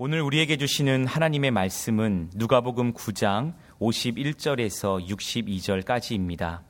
오늘 0.00 0.22
우리에게 0.22 0.58
주시는 0.58 1.08
하나님의 1.08 1.50
말씀은 1.50 2.30
누가복음 2.36 2.92
9장 2.92 3.54
51절에서 3.80 5.04
62절까지입니다. 5.08 6.60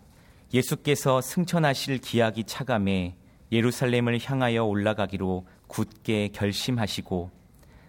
예수께서 0.54 1.20
승천하실 1.20 1.98
기약이 1.98 2.44
차감해 2.44 3.16
예루살렘을 3.52 4.18
향하여 4.24 4.64
올라가기로 4.64 5.46
굳게 5.66 6.28
결심하시고 6.28 7.30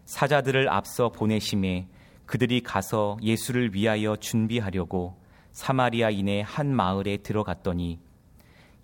사자들을 0.03 0.67
앞서 0.67 1.07
보내심에 1.07 1.87
그들이 2.25 2.59
가서 2.59 3.15
예수를 3.21 3.73
위하여 3.73 4.17
준비하려고 4.17 5.15
사마리아인의 5.53 6.43
한 6.43 6.75
마을에 6.75 7.15
들어갔더니 7.15 8.01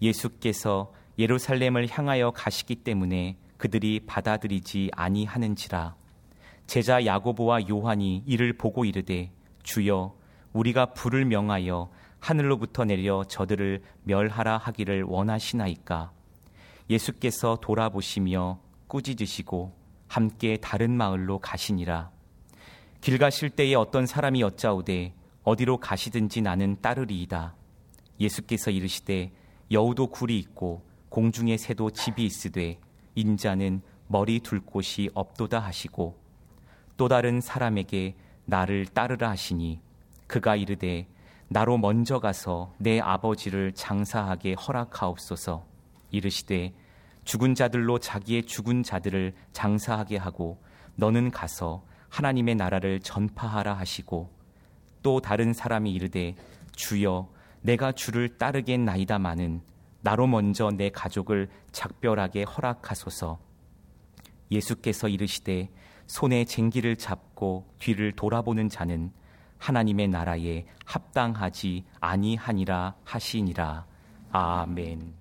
예수께서 0.02 0.94
예루살렘을 1.20 1.90
향하여 1.90 2.32
가시기 2.32 2.76
때문에 2.76 3.36
그들이 3.58 4.00
받아들이지 4.06 4.92
아니하는지라 4.94 5.96
제자 6.68 7.06
야고보와 7.06 7.68
요한이 7.70 8.24
이를 8.26 8.54
보고 8.54 8.86
이르되 8.86 9.32
주여 9.64 10.16
우리가 10.54 10.94
불을 10.94 11.26
명하여 11.26 11.90
하늘로부터 12.20 12.86
내려 12.86 13.24
저들을 13.24 13.84
멸하라 14.04 14.58
하기를 14.58 15.04
원하시나이까? 15.04 16.12
예수께서 16.90 17.58
돌아보시며 17.62 18.60
꾸짖으시고 18.88 19.74
함께 20.08 20.58
다른 20.58 20.92
마을로 20.96 21.40
가시니라. 21.40 22.12
길 23.02 23.18
가실 23.18 23.50
때에 23.50 23.76
어떤 23.76 24.06
사람이 24.06 24.42
여짜오되 24.42 25.14
어디로 25.44 25.78
가시든지 25.78 26.42
나는 26.42 26.78
따르리이다. 26.82 27.56
예수께서 28.20 28.72
이르시되 28.72 29.32
여우도 29.72 30.08
굴이 30.08 30.38
있고 30.40 30.84
공중의 31.10 31.58
새도 31.58 31.92
집이 31.92 32.26
있으되 32.26 32.80
인자는 33.14 33.82
머리 34.08 34.40
둘 34.40 34.60
곳이 34.60 35.10
없도다 35.14 35.60
하시고 35.60 36.25
또 36.98 37.08
다른 37.08 37.42
사람에게 37.42 38.16
나를 38.46 38.86
따르라 38.86 39.30
하시니 39.32 39.80
그가 40.28 40.56
이르되 40.56 41.08
나로 41.48 41.78
먼저 41.78 42.20
가서 42.20 42.74
내 42.78 43.00
아버지를 43.00 43.74
장사하게 43.74 44.54
허락하옵소서. 44.54 45.66
이르시되 46.12 46.74
죽은 47.24 47.56
자들로 47.56 48.00
자기의 48.00 48.44
죽은 48.44 48.84
자들을 48.84 49.34
장사하게 49.52 50.18
하고 50.18 50.62
너는 50.96 51.32
가서 51.32 51.84
하나님의 52.10 52.56
나라를 52.56 53.00
전파하라 53.00 53.74
하시고 53.74 54.32
또 55.02 55.20
다른 55.20 55.54
사람이 55.54 55.92
이르되 55.92 56.36
주여 56.76 57.30
내가 57.62 57.92
주를 57.92 58.38
따르겠나이다마는 58.38 59.62
나로 60.02 60.28
먼저 60.28 60.70
내 60.70 60.90
가족을 60.90 61.50
작별하게 61.72 62.44
허락하소서. 62.44 63.40
예수께서 64.52 65.08
이르시되 65.08 65.70
손에 66.08 66.46
쟁기를 66.46 66.96
잡고 66.96 67.66
뒤를 67.80 68.12
돌아보는 68.12 68.70
자는 68.70 69.12
하나님의 69.58 70.08
나라에 70.10 70.66
합당하지 70.86 71.84
아니하니라 72.00 72.96
하시니라. 73.04 73.86
아멘. 74.32 75.14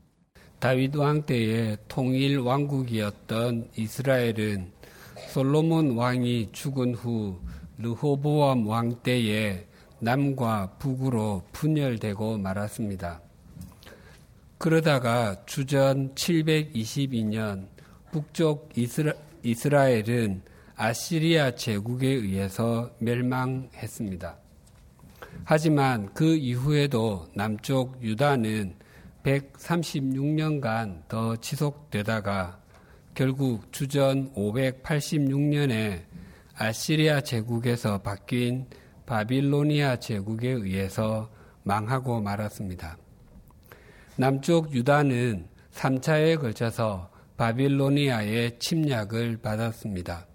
다윗 0.58 0.96
왕 0.96 1.22
때의 1.22 1.78
통일 1.88 2.38
왕국이었던 2.38 3.70
이스라엘은 3.76 4.72
솔로몬 5.28 5.96
왕이 5.96 6.50
죽은 6.52 6.94
후 6.94 7.38
르호보암 7.78 8.66
왕 8.66 9.02
때에 9.02 9.66
남과 10.00 10.76
북으로 10.78 11.42
분열되고 11.52 12.38
말았습니다. 12.38 13.20
그러다가 14.58 15.44
주전 15.46 16.14
722년 16.14 17.66
북쪽 18.10 18.70
이스라, 18.76 19.12
이스라엘은 19.42 20.42
아시리아 20.76 21.52
제국에 21.52 22.08
의해서 22.08 22.90
멸망했습니다. 22.98 24.36
하지만 25.44 26.12
그 26.14 26.34
이후에도 26.34 27.28
남쪽 27.34 28.02
유다는 28.02 28.74
136년간 29.22 31.06
더 31.08 31.36
지속되다가 31.36 32.60
결국 33.14 33.72
주전 33.72 34.32
586년에 34.34 36.02
아시리아 36.56 37.20
제국에서 37.20 37.98
바뀐 37.98 38.66
바빌로니아 39.06 39.96
제국에 39.96 40.48
의해서 40.50 41.30
망하고 41.62 42.20
말았습니다. 42.20 42.98
남쪽 44.16 44.72
유다는 44.72 45.48
3차에 45.72 46.40
걸쳐서 46.40 47.10
바빌로니아의 47.36 48.58
침략을 48.58 49.38
받았습니다. 49.38 50.26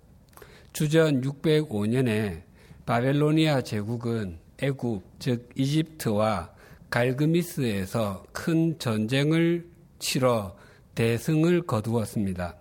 주전 0.74 1.22
605년에 1.22 2.44
바벨로니아 2.86 3.62
제국은 3.62 4.40
애굽, 4.62 5.04
즉 5.20 5.50
이집트와 5.56 6.52
갈그미스에서 6.90 8.24
큰 8.32 8.78
전쟁을 8.80 9.68
치러 10.00 10.56
대승을 10.96 11.64
거두었습니다. 11.64 12.56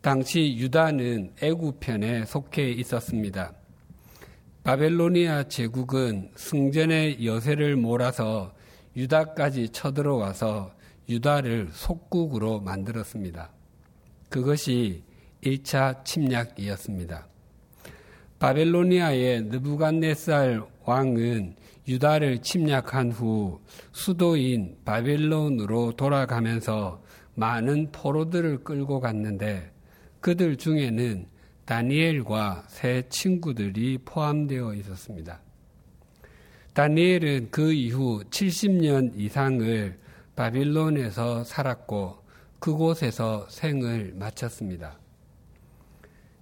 당시 0.00 0.56
유다는 0.58 1.32
애굽 1.42 1.80
편에 1.80 2.24
속해 2.24 2.70
있었습니다. 2.70 3.52
바벨로니아 4.62 5.44
제국은 5.44 6.30
승전의 6.36 7.24
여세를 7.24 7.76
몰아서 7.76 8.54
유다까지 8.96 9.70
쳐들어와서 9.70 10.72
유다를 11.08 11.68
속국으로 11.72 12.60
만들었습니다. 12.60 13.50
그것이 14.28 15.04
1차 15.42 16.04
침략이었습니다. 16.04 17.26
바벨로니아의 18.38 19.42
느부갓네살 19.44 20.62
왕은 20.84 21.56
유다를 21.88 22.42
침략한 22.42 23.12
후 23.12 23.60
수도인 23.92 24.78
바벨론으로 24.84 25.92
돌아가면서 25.92 27.02
많은 27.34 27.92
포로들을 27.92 28.64
끌고 28.64 29.00
갔는데 29.00 29.70
그들 30.20 30.56
중에는 30.56 31.26
다니엘과 31.64 32.64
세 32.68 33.04
친구들이 33.08 33.98
포함되어 34.04 34.74
있었습니다. 34.74 35.40
다니엘은 36.74 37.48
그 37.50 37.72
이후 37.72 38.22
70년 38.30 39.12
이상을 39.16 39.98
바빌론에서 40.34 41.44
살았고 41.44 42.22
그곳에서 42.58 43.46
생을 43.48 44.12
마쳤습니다. 44.14 44.98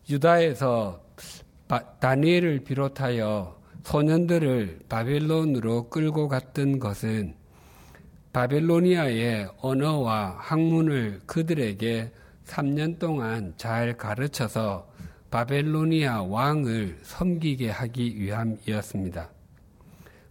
유다에서 0.08 1.02
다니엘을 2.00 2.60
비롯하여 2.60 3.60
소년들을 3.84 4.80
바벨론으로 4.88 5.88
끌고 5.88 6.28
갔던 6.28 6.78
것은 6.78 7.34
바벨로니아의 8.32 9.48
언어와 9.60 10.36
학문을 10.38 11.20
그들에게 11.26 12.10
3년 12.46 12.98
동안 12.98 13.54
잘 13.56 13.96
가르쳐서 13.96 14.90
바벨로니아 15.30 16.22
왕을 16.24 16.98
섬기게 17.02 17.70
하기 17.70 18.20
위함이었습니다. 18.20 19.30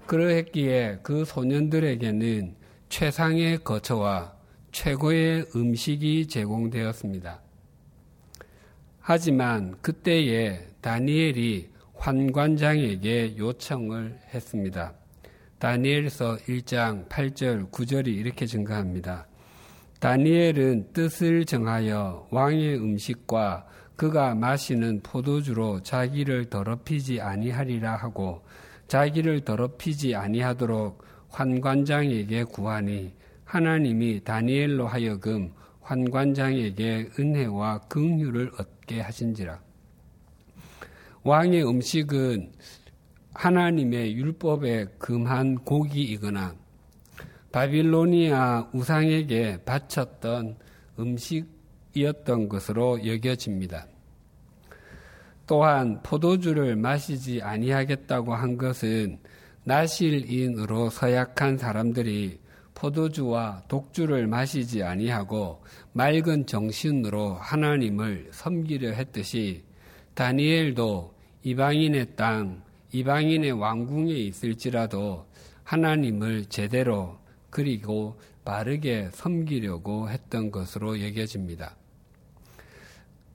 그러했기에 0.05 0.99
그 1.01 1.25
소년들에게는 1.25 2.55
최상의 2.89 3.63
거처와 3.63 4.33
최고의 4.71 5.47
음식이 5.55 6.27
제공되었습니다. 6.27 7.42
하지만 9.05 9.75
그때에 9.81 10.65
다니엘이 10.79 11.67
환관장에게 11.93 13.35
요청을 13.37 14.17
했습니다. 14.33 14.93
다니엘서 15.59 16.37
1장 16.47 17.09
8절 17.09 17.69
9절이 17.69 18.07
이렇게 18.07 18.45
증가합니다. 18.45 19.27
다니엘은 19.99 20.93
뜻을 20.93 21.43
정하여 21.43 22.29
왕의 22.31 22.77
음식과 22.77 23.67
그가 23.97 24.35
마시는 24.35 25.01
포도주로 25.03 25.81
자기를 25.81 26.45
더럽히지 26.49 27.19
아니하리라 27.19 27.97
하고 27.97 28.45
자기를 28.87 29.41
더럽히지 29.41 30.15
아니하도록 30.15 31.03
환관장에게 31.27 32.45
구하니 32.45 33.11
하나님이 33.43 34.23
다니엘로 34.23 34.87
하여금 34.87 35.51
환관장에게 35.93 37.11
은혜와 37.19 37.81
긍휼을 37.81 38.51
얻게 38.57 38.99
하신지라. 38.99 39.61
왕의 41.23 41.67
음식은 41.67 42.51
하나님의 43.33 44.15
율법에 44.15 44.85
금한 44.97 45.55
고기이거나 45.59 46.55
바빌로니아 47.51 48.69
우상에게 48.73 49.59
바쳤던 49.63 50.57
음식이었던 50.99 52.49
것으로 52.49 53.05
여겨집니다. 53.05 53.85
또한 55.45 56.01
포도주를 56.01 56.75
마시지 56.75 57.41
아니하겠다고 57.41 58.33
한 58.33 58.57
것은 58.57 59.19
나실인으로 59.65 60.89
서약한 60.89 61.57
사람들이 61.57 62.39
포도주와 62.83 63.63
독주를 63.69 64.27
마시지 64.27 64.83
아니하고 64.83 65.63
맑은 65.93 66.45
정신으로 66.45 67.35
하나님을 67.35 68.27
섬기려 68.33 68.91
했듯이 68.91 69.63
다니엘도 70.15 71.13
이방인의 71.43 72.17
땅, 72.17 72.61
이방인의 72.91 73.53
왕궁에 73.53 74.11
있을지라도 74.11 75.25
하나님을 75.63 76.45
제대로 76.47 77.17
그리고 77.49 78.19
바르게 78.43 79.11
섬기려고 79.13 80.09
했던 80.09 80.51
것으로 80.51 81.01
여겨집니다. 81.01 81.77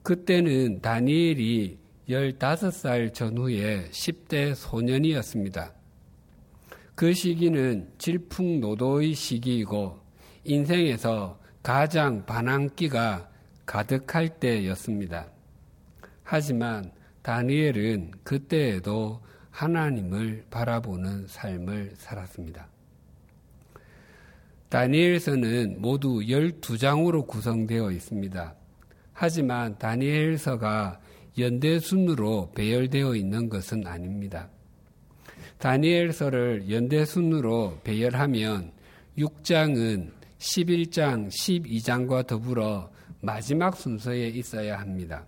그때는 0.03 0.79
다니엘이 0.81 1.79
15살 2.07 3.15
전후에 3.15 3.89
10대 3.89 4.53
소년이었습니다. 4.53 5.78
그 6.99 7.13
시기는 7.13 7.89
질풍노도의 7.97 9.13
시기이고 9.13 9.97
인생에서 10.43 11.39
가장 11.63 12.25
반항기가 12.25 13.29
가득할 13.65 14.37
때였습니다. 14.37 15.29
하지만 16.23 16.91
다니엘은 17.21 18.11
그때에도 18.25 19.21
하나님을 19.49 20.43
바라보는 20.49 21.27
삶을 21.27 21.93
살았습니다. 21.95 22.67
다니엘서는 24.67 25.79
모두 25.79 26.19
12장으로 26.19 27.25
구성되어 27.25 27.91
있습니다. 27.91 28.55
하지만 29.13 29.77
다니엘서가 29.77 30.99
연대순으로 31.37 32.51
배열되어 32.53 33.15
있는 33.15 33.47
것은 33.47 33.87
아닙니다. 33.87 34.49
다니엘서를 35.59 36.69
연대순으로 36.69 37.79
배열하면 37.83 38.71
6장은 39.17 40.11
11장, 40.39 41.27
12장과 41.27 42.25
더불어 42.25 42.89
마지막 43.21 43.75
순서에 43.75 44.27
있어야 44.27 44.79
합니다. 44.79 45.25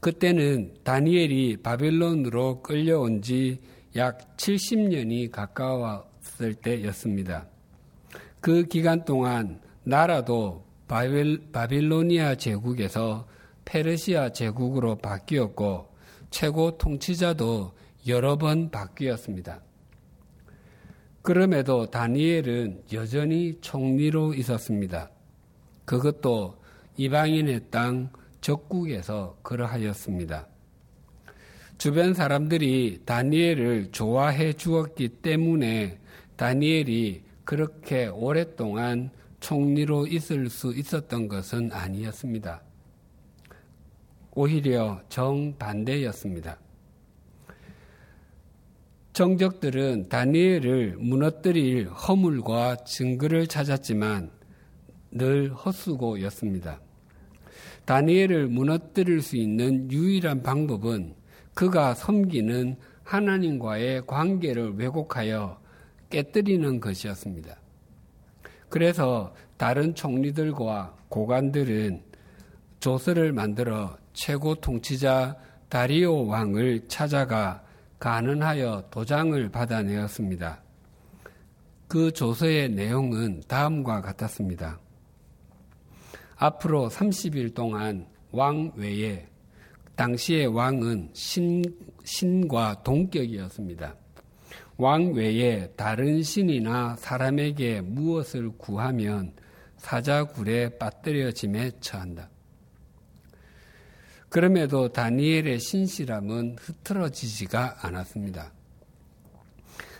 그때는 0.00 0.74
다니엘이 0.82 1.58
바벨론으로 1.62 2.62
끌려온 2.62 3.22
지 3.22 3.72
약 3.94 4.36
70년이 4.38 5.30
가까웠을 5.30 6.54
때였습니다. 6.54 7.46
그 8.40 8.64
기간 8.64 9.04
동안 9.04 9.60
나라도 9.84 10.64
바벨, 10.88 11.50
바빌로니아 11.52 12.36
제국에서 12.36 13.26
페르시아 13.64 14.30
제국으로 14.30 14.96
바뀌었고 14.96 15.88
최고 16.30 16.78
통치자도 16.78 17.72
여러 18.06 18.36
번 18.36 18.70
바뀌었습니다. 18.70 19.62
그럼에도 21.22 21.86
다니엘은 21.86 22.82
여전히 22.92 23.58
총리로 23.60 24.34
있었습니다. 24.34 25.10
그것도 25.84 26.60
이방인의 26.96 27.70
땅 27.70 28.10
적국에서 28.40 29.38
그러하였습니다. 29.42 30.48
주변 31.78 32.14
사람들이 32.14 33.02
다니엘을 33.04 33.92
좋아해 33.92 34.52
주었기 34.52 35.08
때문에 35.08 35.98
다니엘이 36.36 37.22
그렇게 37.44 38.06
오랫동안 38.06 39.10
총리로 39.40 40.06
있을 40.06 40.48
수 40.48 40.72
있었던 40.72 41.28
것은 41.28 41.72
아니었습니다. 41.72 42.62
오히려 44.34 45.00
정반대였습니다. 45.08 46.61
정적들은 49.12 50.08
다니엘을 50.08 50.96
무너뜨릴 50.98 51.88
허물과 51.90 52.76
증거를 52.84 53.46
찾았지만 53.46 54.30
늘 55.10 55.52
헛수고였습니다. 55.52 56.80
다니엘을 57.84 58.48
무너뜨릴 58.48 59.20
수 59.20 59.36
있는 59.36 59.90
유일한 59.90 60.42
방법은 60.42 61.14
그가 61.52 61.94
섬기는 61.94 62.76
하나님과의 63.04 64.06
관계를 64.06 64.76
왜곡하여 64.76 65.60
깨뜨리는 66.08 66.80
것이었습니다. 66.80 67.56
그래서 68.70 69.34
다른 69.58 69.94
총리들과 69.94 70.96
고관들은 71.08 72.02
조서를 72.80 73.34
만들어 73.34 73.98
최고 74.14 74.54
통치자 74.54 75.36
다리오 75.68 76.26
왕을 76.26 76.88
찾아가 76.88 77.61
가능하여 78.02 78.88
도장을 78.90 79.48
받아내었습니다. 79.50 80.60
그 81.86 82.10
조서의 82.10 82.70
내용은 82.70 83.40
다음과 83.46 84.00
같았습니다. 84.00 84.80
앞으로 86.34 86.88
30일 86.88 87.54
동안 87.54 88.08
왕 88.32 88.72
외에 88.74 89.28
당시의 89.94 90.48
왕은 90.48 91.10
신, 91.12 91.62
신과 92.02 92.82
동격이었습니다. 92.82 93.94
왕 94.78 95.12
외에 95.12 95.68
다른 95.76 96.24
신이나 96.24 96.96
사람에게 96.96 97.82
무엇을 97.82 98.50
구하면 98.58 99.32
사자굴에 99.76 100.76
빠뜨려짐에 100.76 101.70
처한다. 101.78 102.28
그럼에도 104.32 104.88
다니엘의 104.88 105.60
신실함은 105.60 106.56
흐트러지지가 106.58 107.80
않았습니다. 107.82 108.50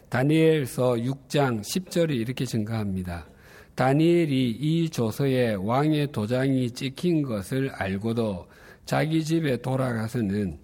다니엘서 0.09 0.95
6장 0.95 1.61
10절이 1.61 2.13
이렇게 2.13 2.47
증가합니다. 2.47 3.27
다니엘이 3.75 4.53
이 4.53 4.89
조서에 4.89 5.53
왕의 5.57 6.13
도장이 6.13 6.71
찍힌 6.71 7.21
것을 7.21 7.69
알고도 7.75 8.49
자기 8.87 9.23
집에 9.23 9.59
돌아가서는 9.59 10.59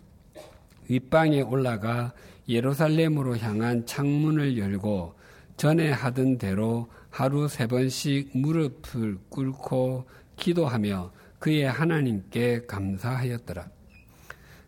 윗방에 0.88 1.43
올라가 1.43 2.15
예루살렘으로 2.49 3.37
향한 3.37 3.85
창문을 3.85 4.56
열고 4.56 5.12
전에 5.59 5.91
하던 5.91 6.38
대로 6.38 6.88
하루 7.11 7.49
세 7.49 7.67
번씩 7.67 8.31
무릎을 8.32 9.19
꿇고 9.29 10.06
기도하며 10.37 11.18
그의 11.38 11.64
하나님께 11.64 12.67
감사하였더라. 12.67 13.69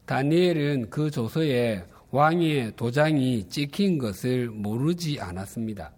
다니엘은 0.07 0.91
그 0.91 1.11
조서에 1.11 1.85
왕의 2.11 2.75
도장이 2.77 3.49
찍힌 3.49 3.99
것을 3.99 4.51
모르지 4.51 5.21
않았습니다. 5.21 5.93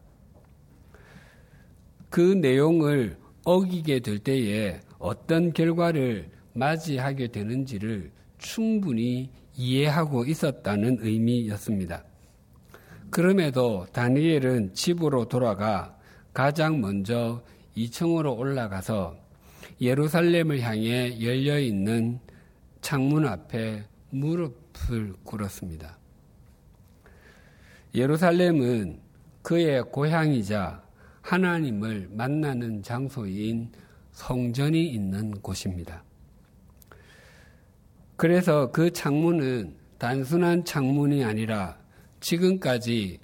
그 2.11 2.21
내용을 2.21 3.17
어기게 3.45 4.01
될 4.01 4.19
때에 4.19 4.81
어떤 4.99 5.53
결과를 5.53 6.31
맞이하게 6.53 7.29
되는지를 7.29 8.11
충분히 8.39 9.31
이해하고 9.57 10.25
있었다는 10.25 10.99
의미였습니다. 11.01 12.05
그럼에도 13.11 13.87
다니엘은 13.93 14.75
집으로 14.75 15.27
돌아가 15.27 15.97
가장 16.33 16.81
먼저 16.81 17.43
2층으로 17.77 18.39
올라가서 18.39 19.17
예루살렘을 19.81 20.61
향해 20.61 21.21
열려 21.21 21.59
있는 21.59 22.21
창문 22.81 23.27
앞에 23.27 23.85
무릎을 24.11 25.15
꿇었습니다. 25.25 25.99
예루살렘은 27.95 29.01
그의 29.43 29.83
고향이자 29.83 30.83
하나님을 31.21 32.09
만나는 32.13 32.83
장소인 32.83 33.71
성전이 34.13 34.89
있는 34.89 35.31
곳입니다. 35.41 36.05
그래서 38.17 38.71
그 38.71 38.93
창문은 38.93 39.77
단순한 39.99 40.65
창문이 40.65 41.25
아니라 41.25 41.79
지금까지 42.21 43.19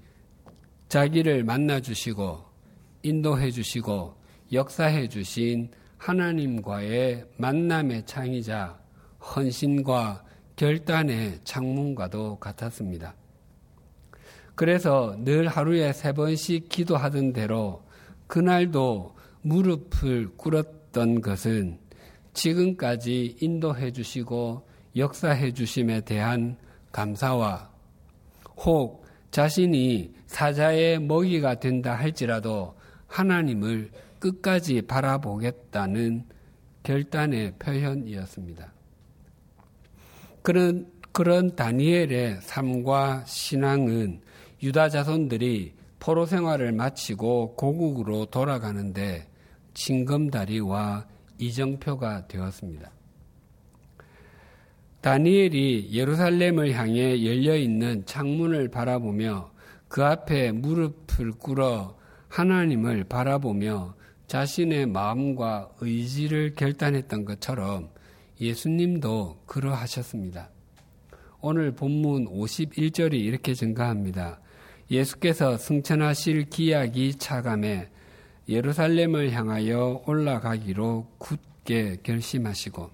자기를 0.89 1.45
만나 1.45 1.81
주시고 1.81 2.45
인도해 3.03 3.51
주시고 3.51 4.15
역사해 4.53 5.09
주신 5.09 5.71
하나님과의 5.99 7.27
만남의 7.37 8.07
창이자 8.07 8.79
헌신과 9.21 10.25
결단의 10.57 11.41
창문과도 11.45 12.39
같았습니다. 12.39 13.15
그래서 14.55 15.15
늘 15.19 15.47
하루에 15.47 15.93
세 15.93 16.13
번씩 16.13 16.69
기도하던 16.69 17.33
대로 17.33 17.83
그날도 18.27 19.15
무릎을 19.43 20.37
꿇었던 20.37 21.21
것은 21.21 21.79
지금까지 22.33 23.37
인도해 23.41 23.93
주시고 23.93 24.67
역사해 24.97 25.53
주심에 25.53 26.01
대한 26.01 26.57
감사와 26.91 27.71
혹 28.57 29.05
자신이 29.31 30.13
사자의 30.27 31.01
먹이가 31.01 31.61
된다 31.61 31.95
할지라도 31.95 32.75
하나님을 33.07 33.91
끝까지 34.19 34.83
바라보겠다는 34.83 36.25
결단의 36.83 37.55
표현이었습니다. 37.59 38.73
그런, 40.43 40.91
그런 41.13 41.55
다니엘의 41.55 42.39
삶과 42.41 43.25
신앙은 43.27 44.21
유다 44.63 44.89
자손들이 44.89 45.75
포로 45.99 46.27
생활을 46.27 46.73
마치고 46.73 47.57
고국으로 47.57 48.27
돌아가는데 48.27 49.29
징검다리와 49.75 51.07
이정표가 51.39 52.29
되었습니다. 52.29 52.91
다니엘이 55.01 55.91
예루살렘을 55.93 56.73
향해 56.73 57.25
열려 57.25 57.57
있는 57.57 58.05
창문을 58.05 58.69
바라보며 58.69 59.53
그 59.87 60.05
앞에 60.05 60.53
무릎을 60.53 61.33
꿇어 61.39 61.97
하나님을 62.29 63.05
바라보며 63.05 63.95
자신의 64.29 64.87
마음과 64.87 65.71
의지를 65.81 66.55
결단했던 66.55 67.25
것처럼 67.25 67.89
예수님도 68.39 69.39
그러하셨습니다. 69.47 70.51
오늘 71.41 71.73
본문 71.73 72.27
51절이 72.27 73.15
이렇게 73.15 73.55
증가합니다. 73.55 74.39
예수께서 74.91 75.57
승천하실 75.57 76.51
기약이 76.51 77.15
차감해 77.15 77.89
예루살렘을 78.51 79.33
향하여 79.33 80.03
올라가기로 80.07 81.07
굳게 81.17 81.99
결심하시고 82.03 82.91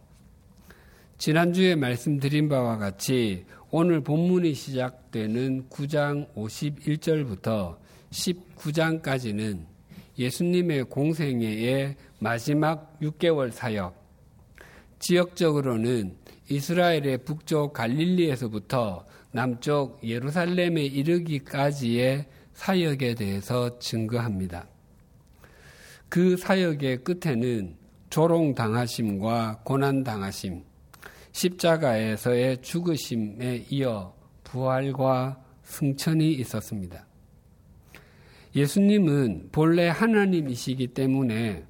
지난주에 1.19 1.75
말씀드린 1.75 2.49
바와 2.49 2.79
같이 2.79 3.45
오늘 3.71 4.03
본문이 4.03 4.55
시작되는 4.55 5.69
9장 5.69 6.33
51절부터 6.35 7.77
19장까지는 8.11 9.74
예수님의 10.19 10.85
공생애의 10.85 11.97
마지막 12.21 12.99
6개월 13.01 13.51
사역, 13.51 13.95
지역적으로는 14.99 16.17
이스라엘의 16.49 17.25
북쪽 17.25 17.73
갈릴리에서부터 17.73 19.07
남쪽 19.33 20.01
예루살렘에 20.05 20.85
이르기까지의 20.85 22.27
사역에 22.55 23.15
대해서 23.15 23.79
증거합니다. 23.79 24.69
그 26.09 26.37
사역의 26.37 27.03
끝에는 27.03 27.77
조롱당하심과 28.11 29.63
고난당하심, 29.65 30.63
십자가에서의 31.33 32.63
죽으심에 32.63 33.67
이어 33.71 34.15
부활과 34.45 35.43
승천이 35.65 36.33
있었습니다. 36.35 37.05
예수님은 38.55 39.49
본래 39.51 39.89
하나님이시기 39.89 40.89
때문에 40.89 41.65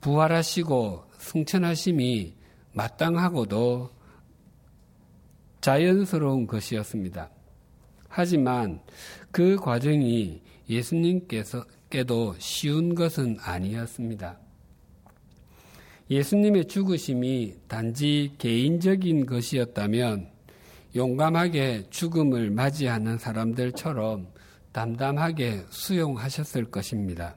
부활하시고 0.00 1.04
승천하심이 1.18 2.34
마땅하고도 2.72 3.90
자연스러운 5.60 6.46
것이었습니다. 6.46 7.30
하지만 8.08 8.80
그 9.32 9.56
과정이 9.56 10.40
예수님께서께도 10.70 12.36
쉬운 12.38 12.94
것은 12.94 13.36
아니었습니다. 13.40 14.38
예수님의 16.10 16.68
죽으심이 16.68 17.56
단지 17.66 18.32
개인적인 18.38 19.26
것이었다면 19.26 20.30
용감하게 20.96 21.88
죽음을 21.90 22.50
맞이하는 22.50 23.18
사람들처럼 23.18 24.28
담담하게 24.78 25.64
수용하셨을 25.70 26.66
것입니다. 26.66 27.34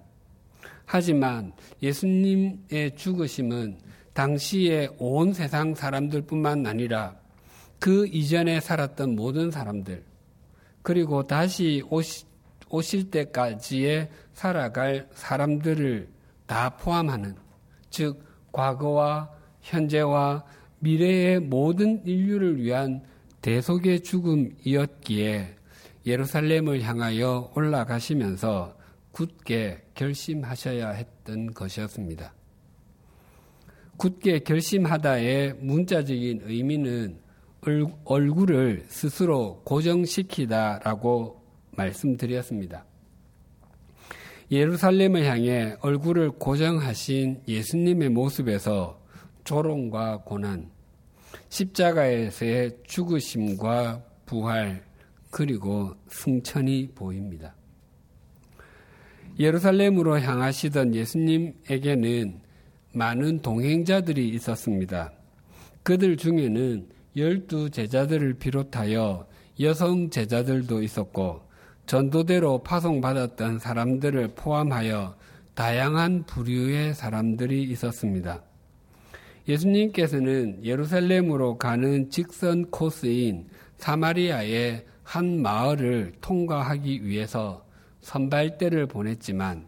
하지만 0.85 1.53
예수님의 1.81 2.95
죽으심은 2.95 3.79
당시에 4.13 4.89
온 4.99 5.33
세상 5.33 5.73
사람들뿐만 5.73 6.67
아니라 6.67 7.15
그 7.79 8.05
이전에 8.05 8.59
살았던 8.59 9.15
모든 9.15 9.49
사람들, 9.49 10.03
그리고 10.83 11.25
다시 11.25 11.81
오시, 11.89 12.25
오실 12.69 13.09
때까지의 13.09 14.11
살아갈 14.33 15.09
사람들을 15.15 16.09
다 16.45 16.77
포함하는, 16.77 17.35
즉, 17.89 18.23
과거와 18.51 19.31
현재와 19.61 20.43
미래의 20.77 21.39
모든 21.39 22.05
인류를 22.05 22.61
위한 22.61 23.01
대속의 23.41 24.01
죽음이었기에 24.01 25.60
예루살렘을 26.05 26.81
향하여 26.81 27.51
올라가시면서 27.55 28.77
굳게 29.11 29.83
결심하셔야 29.93 30.89
했던 30.89 31.53
것이었습니다. 31.53 32.33
굳게 33.97 34.39
결심하다의 34.39 35.55
문자적인 35.59 36.41
의미는 36.45 37.19
얼굴을 38.05 38.85
스스로 38.87 39.61
고정시키다라고 39.63 41.41
말씀드렸습니다. 41.71 42.85
예루살렘을 44.49 45.23
향해 45.25 45.75
얼굴을 45.81 46.31
고정하신 46.31 47.43
예수님의 47.47 48.09
모습에서 48.09 48.99
조롱과 49.43 50.23
고난, 50.25 50.69
십자가에서의 51.49 52.77
죽으심과 52.85 54.03
부활, 54.25 54.83
그리고 55.31 55.95
승천이 56.09 56.91
보입니다. 56.93 57.55
예루살렘으로 59.39 60.19
향하시던 60.19 60.93
예수님에게는 60.93 62.41
많은 62.93 63.41
동행자들이 63.41 64.29
있었습니다. 64.29 65.13
그들 65.83 66.17
중에는 66.17 66.89
열두 67.15 67.69
제자들을 67.71 68.35
비롯하여 68.35 69.27
여성 69.61 70.09
제자들도 70.09 70.83
있었고 70.83 71.41
전도대로 71.85 72.59
파송받았던 72.63 73.59
사람들을 73.59 74.29
포함하여 74.35 75.15
다양한 75.55 76.25
부류의 76.25 76.93
사람들이 76.93 77.63
있었습니다. 77.63 78.43
예수님께서는 79.47 80.63
예루살렘으로 80.63 81.57
가는 81.57 82.09
직선 82.09 82.69
코스인 82.69 83.47
사마리아의 83.77 84.85
한 85.11 85.41
마을을 85.41 86.13
통과하기 86.21 87.05
위해서 87.05 87.65
선발대를 87.99 88.87
보냈지만 88.87 89.67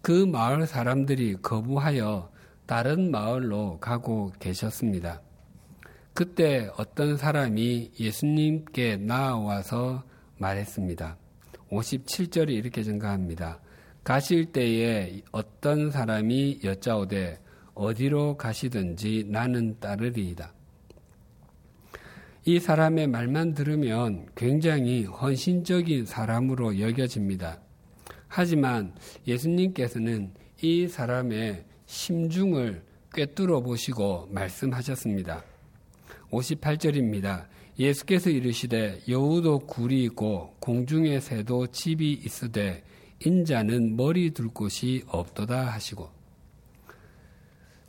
그 0.00 0.26
마을 0.26 0.66
사람들이 0.66 1.36
거부하여 1.40 2.32
다른 2.66 3.12
마을로 3.12 3.78
가고 3.78 4.32
계셨습니다. 4.40 5.22
그때 6.14 6.68
어떤 6.76 7.16
사람이 7.16 7.92
예수님께 8.00 8.96
나와서 8.96 10.02
말했습니다. 10.38 11.16
57절이 11.70 12.50
이렇게 12.50 12.82
증가합니다. 12.82 13.60
가실 14.02 14.46
때에 14.46 15.22
어떤 15.30 15.92
사람이 15.92 16.62
여짜오되 16.64 17.38
어디로 17.74 18.36
가시든지 18.36 19.26
나는 19.28 19.78
따르리이다. 19.78 20.52
이 22.44 22.58
사람의 22.58 23.06
말만 23.06 23.54
들으면 23.54 24.26
굉장히 24.34 25.04
헌신적인 25.04 26.06
사람으로 26.06 26.80
여겨집니다. 26.80 27.60
하지만 28.26 28.94
예수님께서는 29.28 30.32
이 30.60 30.88
사람의 30.88 31.64
심중을 31.86 32.82
꿰뚫어 33.14 33.60
보시고 33.60 34.28
말씀하셨습니다. 34.30 35.44
58절입니다. 36.30 37.46
예수께서 37.78 38.28
이르시되 38.30 39.00
여우도 39.08 39.60
굴이 39.60 40.02
있고 40.04 40.56
공중의 40.58 41.20
새도 41.20 41.68
집이 41.68 42.12
있으되 42.24 42.82
인자는 43.24 43.96
머리 43.96 44.30
둘 44.32 44.48
곳이 44.48 45.04
없도다 45.06 45.66
하시고 45.66 46.10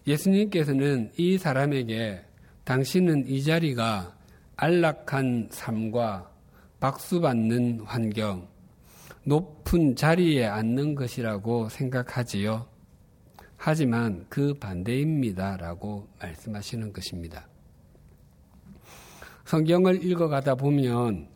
예수님께서는 0.05 1.11
이 1.17 1.37
사람에게 1.37 2.21
당신은 2.65 3.27
이 3.27 3.41
자리가 3.43 4.15
안락한 4.55 5.49
삶과 5.51 6.31
박수받는 6.79 7.81
환경, 7.85 8.47
높은 9.23 9.95
자리에 9.95 10.45
앉는 10.45 10.95
것이라고 10.95 11.69
생각하지요. 11.69 12.67
하지만 13.55 14.25
그 14.27 14.53
반대입니다. 14.55 15.55
라고 15.57 16.09
말씀하시는 16.19 16.91
것입니다. 16.91 17.47
성경을 19.45 20.03
읽어가다 20.03 20.55
보면 20.55 21.29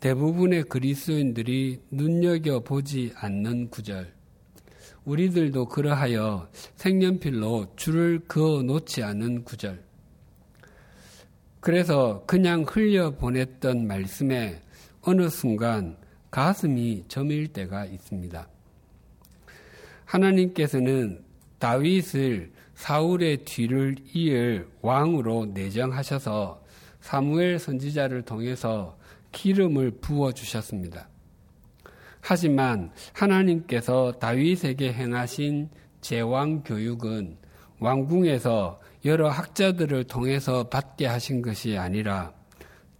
대부분의 0.00 0.64
그리스도인들이 0.64 1.82
눈여겨보지 1.90 3.12
않는 3.16 3.68
구절, 3.68 4.14
우리들도 5.04 5.66
그러하여 5.66 6.48
색연필로 6.76 7.74
줄을 7.76 8.20
그어 8.26 8.62
놓지 8.62 9.02
않은 9.02 9.44
구절, 9.44 9.82
그래서 11.60 12.24
그냥 12.26 12.64
흘려보냈던 12.66 13.86
말씀에 13.86 14.60
어느 15.02 15.28
순간 15.28 15.96
가슴이 16.30 17.04
저밀 17.08 17.48
때가 17.48 17.84
있습니다. 17.84 18.48
하나님께서는 20.04 21.22
다윗을 21.58 22.52
사울의 22.74 23.44
뒤를 23.44 23.96
이을 24.14 24.68
왕으로 24.80 25.46
내정하셔서 25.46 26.64
사무엘 27.00 27.58
선지자를 27.58 28.22
통해서 28.22 28.96
기름을 29.32 29.92
부어 30.00 30.32
주셨습니다. 30.32 31.08
하지만 32.22 32.90
하나님께서 33.12 34.12
다윗에게 34.12 34.92
행하신 34.92 35.68
제왕 36.00 36.62
교육은 36.62 37.36
왕궁에서 37.80 38.80
여러 39.04 39.28
학자들을 39.30 40.04
통해서 40.04 40.68
받게 40.68 41.06
하신 41.06 41.42
것이 41.42 41.76
아니라 41.78 42.32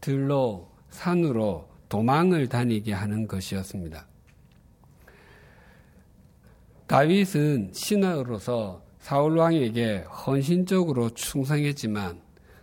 들로 0.00 0.70
산으로 0.90 1.68
도망을 1.88 2.48
다니게 2.48 2.92
하는 2.92 3.26
것이었습니다. 3.26 4.06
다윗은 6.86 7.70
신하로서 7.72 8.82
사울 8.98 9.38
왕에게 9.38 9.98
헌신적으로 10.00 11.10
충성했지만 11.10 12.20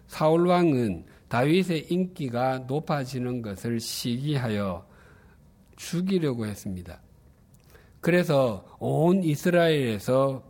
사울 0.08 0.48
왕은 0.48 1.06
다윗의 1.29 1.88
인기가 1.89 2.60
높아지는 2.60 3.41
것을 3.41 3.79
시기하여 3.79 4.88
죽이려고 5.75 6.46
했습니다. 6.46 7.01
그래서 8.01 8.65
온 8.79 9.24
이스라엘에서 9.24 10.44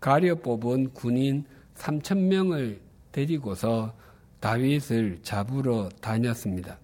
가려 0.00 0.36
뽑은 0.36 0.92
군인 0.92 1.44
3천 1.76 2.18
명을 2.18 2.80
데리고서 3.12 3.94
다윗을 4.40 5.20
잡으러 5.22 5.88
다녔습니다. 6.00 6.78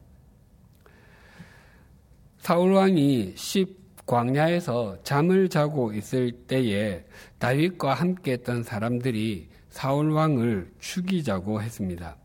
사울 2.39 2.73
왕이 2.73 3.35
10 3.37 3.83
광야에서 4.07 5.03
잠을 5.05 5.49
자고 5.49 5.93
있을 5.95 6.33
때에 6.33 7.05
다윗과 7.39 7.95
함께 7.95 8.33
했던 8.33 8.63
사람들이 8.63 9.49
사울 9.71 10.11
왕을 10.11 10.71
죽이자고 10.81 11.63
했습니다. 11.63 12.17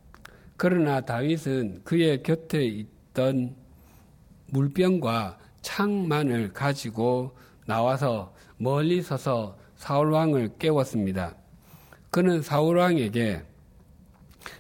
그러나 0.57 0.99
다윗은 0.99 1.83
그의 1.85 2.23
곁에 2.23 2.65
있던 2.65 3.55
물병과 4.47 5.37
창만을 5.61 6.51
가지고 6.51 7.37
나와서 7.65 8.33
멀리 8.57 9.01
서서 9.01 9.57
사울 9.77 10.11
왕을 10.11 10.57
깨웠습니다. 10.57 11.36
그는 12.17 12.41
사울 12.41 12.77
왕에게 12.77 13.43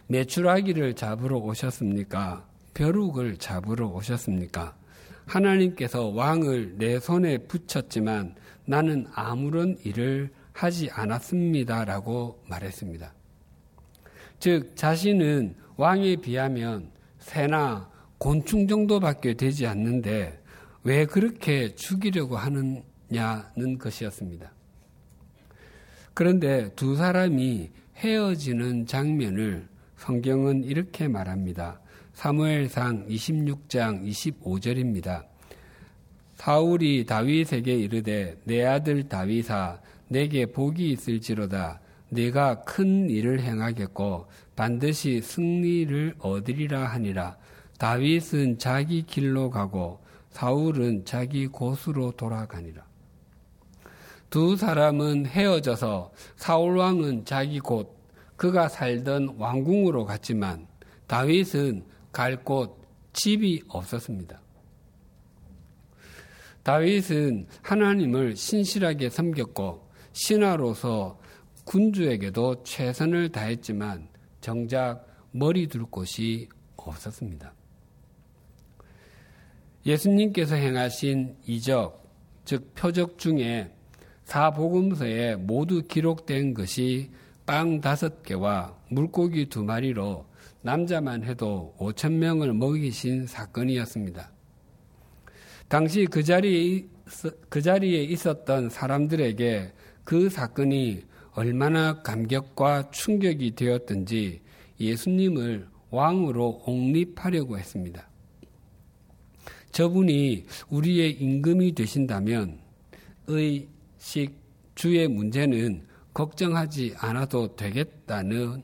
메추라기를 0.05 0.93
잡으러 0.93 1.37
오셨습니까? 1.37 2.45
벼룩을 2.75 3.37
잡으러 3.37 3.87
오셨습니까? 3.87 4.75
하나님께서 5.25 6.05
왕을 6.09 6.77
내 6.77 6.99
손에 6.99 7.39
붙였지만 7.39 8.35
나는 8.65 9.07
아무런 9.11 9.75
일을 9.83 10.29
하지 10.53 10.91
않았습니다 10.91 11.85
라고 11.85 12.43
말했습니다. 12.47 13.11
즉, 14.37 14.75
자신은 14.75 15.55
왕에 15.77 16.17
비하면 16.17 16.91
새나 17.17 17.89
곤충 18.19 18.67
정도밖에 18.67 19.33
되지 19.33 19.65
않는데 19.65 20.39
왜 20.83 21.07
그렇게 21.07 21.73
죽이려고 21.73 22.37
하느냐는 22.37 23.79
것이었습니다. 23.79 24.56
그런데 26.17 26.71
두 26.75 26.95
사람이 26.95 27.69
헤어지는 27.97 28.87
장면을 28.87 29.67
성경은 29.97 30.63
이렇게 30.63 31.07
말합니다. 31.07 31.79
사무엘상 32.15 33.05
26장 33.05 34.03
25절입니다. 34.03 35.25
사울이 36.33 37.05
다윗에게 37.05 37.71
이르되 37.71 38.35
내 38.45 38.65
아들 38.65 39.07
다윗아 39.07 39.79
내게 40.07 40.47
복이 40.47 40.89
있을지로다 40.89 41.81
내가 42.09 42.61
큰 42.61 43.11
일을 43.11 43.41
행하겠고 43.41 44.25
반드시 44.55 45.21
승리를 45.21 46.15
얻으리라 46.17 46.83
하니라 46.83 47.37
다윗은 47.77 48.57
자기 48.57 49.03
길로 49.03 49.51
가고 49.51 49.99
사울은 50.31 51.05
자기 51.05 51.45
곳으로 51.45 52.09
돌아가니라 52.13 52.86
두 54.37 54.55
사람은 54.55 55.25
헤어져서 55.25 56.11
사울 56.35 56.77
왕은 56.77 57.25
자기 57.25 57.59
곳 57.59 57.97
그가 58.35 58.69
살던 58.69 59.37
왕궁으로 59.39 60.05
갔지만 60.05 60.67
다윗은 61.07 61.83
갈 62.11 62.43
곳 62.43 62.79
집이 63.13 63.63
없었습니다. 63.67 64.39
다윗은 66.61 67.47
하나님을 67.63 68.35
신실하게 68.35 69.09
섬겼고 69.09 69.89
신하로서 70.13 71.19
군주에게도 71.65 72.61
최선을 72.63 73.29
다했지만 73.29 74.07
정작 74.39 75.07
머리 75.31 75.65
둘 75.65 75.85
곳이 75.85 76.47
없었습니다. 76.75 77.55
예수님께서 79.83 80.53
행하신 80.53 81.37
이적, 81.47 82.07
즉 82.45 82.75
표적 82.75 83.17
중에 83.17 83.73
사복음서에 84.27 85.37
모두 85.37 85.83
기록된 85.83 86.53
것이 86.53 87.09
빵 87.45 87.79
다섯 87.79 88.23
개와 88.23 88.75
물고기 88.89 89.47
두 89.47 89.63
마리로 89.63 90.25
남자만 90.61 91.23
해도 91.23 91.73
5천 91.79 92.11
명을 92.11 92.53
먹이신 92.53 93.25
사건이었습니다. 93.25 94.29
당시 95.69 96.05
그 96.05 96.23
자리에, 96.23 96.85
그 97.47 97.61
자리에 97.61 98.03
있었던 98.03 98.69
사람들에게 98.69 99.71
그 100.03 100.29
사건이 100.29 101.03
얼마나 101.31 102.01
감격과 102.01 102.91
충격이 102.91 103.55
되었던지 103.55 104.41
예수님을 104.77 105.69
왕으로 105.89 106.63
옹립하려고 106.65 107.57
했습니다. 107.57 108.09
저분이 109.71 110.45
우리의 110.69 111.13
임금이 111.13 111.75
되신다면 111.75 112.59
의 113.27 113.67
식 114.07 114.39
주의 114.73 115.05
문제는 115.05 115.85
걱정하지 116.13 116.95
않아도 116.97 117.57
되겠다는 117.57 118.63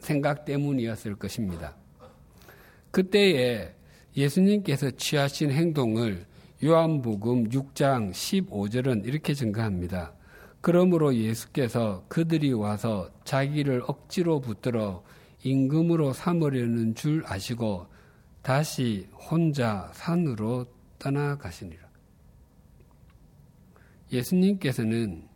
생각 0.00 0.44
때문이었을 0.44 1.14
것입니다. 1.14 1.76
그때에 2.90 3.72
예수님께서 4.16 4.90
취하신 4.90 5.52
행동을 5.52 6.26
요한복음 6.64 7.50
6장 7.50 8.10
15절은 8.10 9.06
이렇게 9.06 9.32
증가합니다. 9.32 10.12
그러므로 10.60 11.14
예수께서 11.14 12.04
그들이 12.08 12.52
와서 12.52 13.12
자기를 13.22 13.84
억지로 13.86 14.40
붙들어 14.40 15.04
임금으로 15.44 16.12
삼으려는 16.12 16.96
줄 16.96 17.22
아시고 17.24 17.86
다시 18.42 19.06
혼자 19.30 19.88
산으로 19.94 20.66
떠나가시니라. 20.98 21.87
예수님께서는 24.12 25.28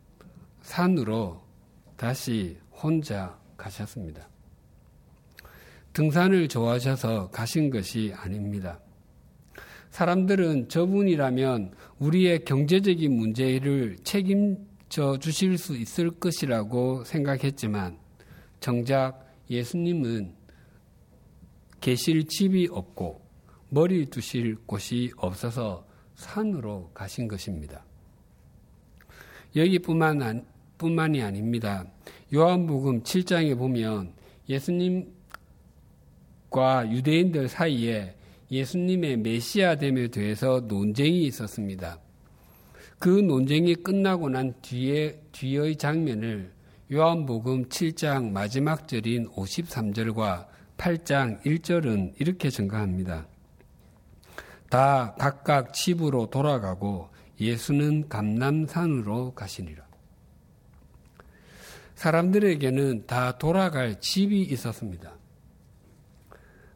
산으로 0.61 1.41
다시 1.97 2.57
혼자 2.71 3.37
가셨습니다. 3.57 4.27
등산을 5.93 6.47
좋아하셔서 6.47 7.29
가신 7.29 7.69
것이 7.69 8.11
아닙니다. 8.15 8.79
사람들은 9.91 10.69
저분이라면 10.69 11.73
우리의 11.99 12.45
경제적인 12.45 13.15
문제를 13.15 13.97
책임져 14.03 15.19
주실 15.19 15.59
수 15.59 15.77
있을 15.77 16.09
것이라고 16.09 17.03
생각했지만 17.03 17.99
정작 18.59 19.23
예수님은 19.51 20.33
계실 21.79 22.25
집이 22.27 22.69
없고 22.71 23.21
머리 23.69 24.07
두실 24.07 24.55
곳이 24.65 25.11
없어서 25.17 25.85
산으로 26.15 26.89
가신 26.93 27.27
것입니다. 27.27 27.85
여기뿐만 29.55 30.45
뿐만이 30.77 31.21
아닙니다. 31.21 31.85
요한복음 32.33 33.03
7장에 33.03 33.57
보면 33.57 34.13
예수님 34.49 35.13
과 36.53 36.87
유대인들 36.89 37.47
사이에 37.49 38.15
예수님의 38.51 39.17
메시아됨에 39.17 40.09
대해서 40.09 40.59
논쟁이 40.67 41.25
있었습니다. 41.25 41.99
그 42.99 43.09
논쟁이 43.09 43.73
끝나고 43.73 44.29
난 44.29 44.53
뒤에, 44.61 45.19
뒤의 45.31 45.75
장면을 45.75 46.53
요한복음 46.91 47.69
7장 47.69 48.29
마지막 48.29 48.87
절인 48.87 49.29
53절과 49.31 50.45
8장 50.77 51.41
1절은 51.41 52.13
이렇게 52.19 52.51
증가합니다. 52.51 53.25
다 54.69 55.15
각각 55.17 55.73
집으로 55.73 56.29
돌아가고 56.29 57.09
예수는 57.43 58.09
감남산으로 58.09 59.33
가시니라. 59.33 59.85
사람들에게는 61.95 63.05
다 63.05 63.37
돌아갈 63.37 63.99
집이 63.99 64.41
있었습니다. 64.41 65.13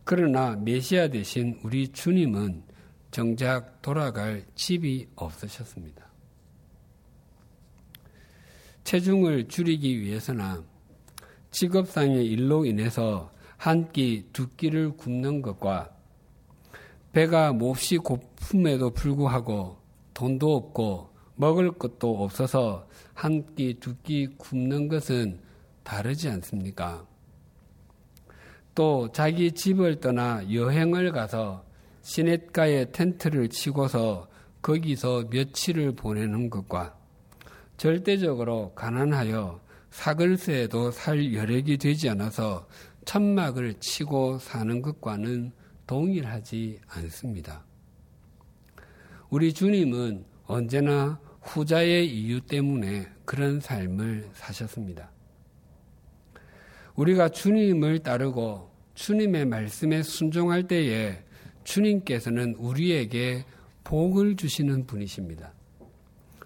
그러나 0.03 0.55
메시아 0.55 1.09
대신 1.09 1.59
우리 1.63 1.89
주님은 1.89 2.63
정작 3.11 3.81
돌아갈 3.81 4.45
집이 4.55 5.09
없으셨습니다. 5.15 6.07
체중을 8.83 9.49
줄이기 9.49 9.99
위해서나 9.99 10.63
직업상의 11.51 12.25
일로 12.25 12.65
인해서 12.65 13.33
한 13.57 13.91
끼, 13.91 14.29
두 14.31 14.47
끼를 14.55 14.95
굶는 14.95 15.41
것과 15.41 15.89
배가 17.11 17.51
몹시 17.51 17.97
고픔에도 17.97 18.91
불구하고 18.91 19.77
돈도 20.17 20.55
없고 20.55 21.13
먹을 21.35 21.71
것도 21.71 22.23
없어서 22.23 22.87
한 23.13 23.45
끼, 23.53 23.75
두끼 23.79 24.25
굶는 24.25 24.87
것은 24.87 25.39
다르지 25.83 26.27
않습니까? 26.29 27.05
또 28.73 29.11
자기 29.11 29.51
집을 29.51 29.99
떠나 29.99 30.41
여행을 30.51 31.11
가서 31.11 31.63
시냇가에 32.01 32.91
텐트를 32.91 33.49
치고서 33.49 34.27
거기서 34.63 35.25
며칠을 35.29 35.91
보내는 35.91 36.49
것과 36.49 36.97
절대적으로 37.77 38.73
가난하여 38.73 39.61
사글세에도 39.91 40.89
살 40.89 41.31
여력이 41.31 41.77
되지 41.77 42.09
않아서 42.09 42.67
천막을 43.05 43.75
치고 43.75 44.39
사는 44.39 44.81
것과는 44.81 45.51
동일하지 45.85 46.79
않습니다. 46.87 47.66
우리 49.29 49.51
주님은 49.53 50.23
언제나 50.45 51.19
후자의 51.41 52.07
이유 52.07 52.39
때문에 52.39 53.07
그런 53.25 53.59
삶을 53.59 54.29
사셨습니다. 54.33 55.11
우리가 56.95 57.29
주님을 57.29 57.99
따르고 57.99 58.71
주님의 58.95 59.45
말씀에 59.45 60.01
순종할 60.01 60.67
때에 60.67 61.19
주님께서는 61.65 62.55
우리에게 62.55 63.43
복을 63.83 64.37
주시는 64.37 64.87
분이십니다. 64.87 65.51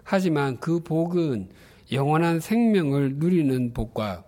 하지만 0.04 0.60
그 0.60 0.80
복은 0.82 1.50
영원한 1.92 2.40
생명을 2.40 3.16
누리는 3.16 3.74
복과 3.74 4.24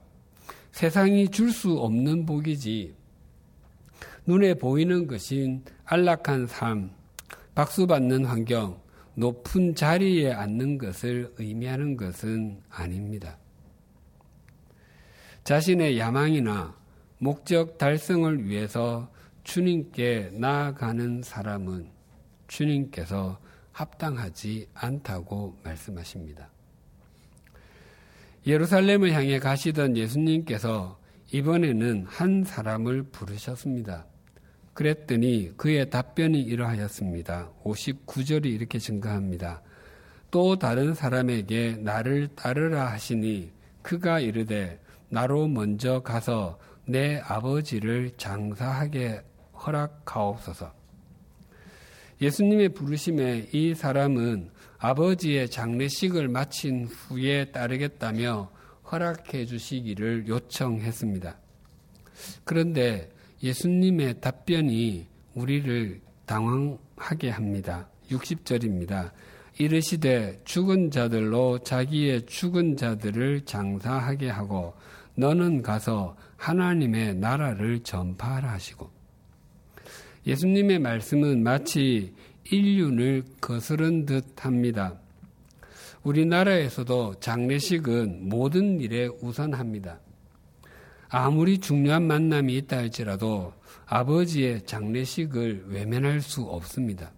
세상이 0.72 1.30
줄 1.30 1.52
수 1.52 1.74
없는 1.80 2.26
복이지 2.26 2.94
눈에 4.26 4.54
보이는 4.54 5.08
것인 5.08 5.63
안락한 5.86 6.48
삶, 6.48 6.92
박수 7.56 7.86
받는 7.86 8.26
환경, 8.26 8.82
높은 9.16 9.76
자리에 9.76 10.32
앉는 10.32 10.80
것을 10.80 11.34
의미하는 11.38 11.98
것은 11.98 12.62
아닙니다. 12.70 13.38
자신의 15.44 16.00
야망이나 16.00 16.76
목적 17.20 17.78
달성을 17.78 18.46
위해서 18.46 19.12
주님께 19.44 20.32
나아가는 20.34 21.22
사람은 21.22 21.89
주님께서 22.48 23.39
합당하지 23.72 24.70
않다고 24.74 25.58
말씀하십니다. 25.63 26.50
예루살렘을 28.48 29.12
향해 29.13 29.39
가시던 29.39 29.96
예수님께서 29.96 31.00
이번에는 31.32 32.06
한 32.08 32.44
사람을 32.44 33.04
부르셨습니다. 33.04 34.06
그랬더니 34.73 35.53
그의 35.55 35.89
답변이 35.89 36.41
이러하였습니다. 36.41 37.51
59절이 37.63 38.45
이렇게 38.45 38.79
증가합니다. 38.79 39.62
또 40.31 40.57
다른 40.57 40.95
사람에게 40.95 41.77
나를 41.79 42.29
따르라 42.36 42.88
하시니 42.91 43.51
그가 43.83 44.19
이르되 44.19 44.79
나로 45.09 45.47
먼저 45.47 46.01
가서 46.01 46.57
내 46.86 47.19
아버지를 47.19 48.12
장사하게 48.17 49.21
허락하옵소서. 49.65 50.73
예수님의 52.19 52.69
부르심에 52.69 53.49
이 53.51 53.75
사람은 53.75 54.49
아버지의 54.79 55.49
장례식을 55.49 56.29
마친 56.29 56.86
후에 56.86 57.45
따르겠다며 57.51 58.51
허락해 58.91 59.45
주시기를 59.45 60.27
요청했습니다. 60.27 61.38
그런데 62.43 63.12
예수님의 63.43 64.21
답변이 64.21 65.06
우리를 65.36 65.99
당황하게 66.25 67.29
합니다. 67.29 67.89
60절입니다. 68.10 69.12
이르시되 69.60 70.41
죽은 70.45 70.91
자들로 70.91 71.60
자기의 71.60 72.25
죽은 72.25 72.77
자들을 72.77 73.45
장사하게 73.45 74.29
하고 74.29 74.73
너는 75.15 75.62
가서 75.62 76.15
하나님의 76.38 77.15
나라를 77.15 77.82
전파하라 77.82 78.51
하시고 78.51 78.89
예수님의 80.25 80.79
말씀은 80.79 81.43
마치 81.43 82.13
인륜을 82.49 83.23
거스른 83.41 84.06
듯 84.06 84.43
합니다. 84.43 84.99
우리나라에서도 86.03 87.19
장례식은 87.19 88.29
모든 88.29 88.79
일에 88.79 89.08
우선합니다. 89.21 89.99
아무리 91.15 91.60
중요한 91.60 92.08
만남이 92.08 92.58
있다 92.58 92.78
할지라도 92.78 93.54
아버지의 93.86 94.65
장례식을 94.65 95.65
외면할 95.67 96.21
수 96.21 96.41
없습니다. 96.41 97.12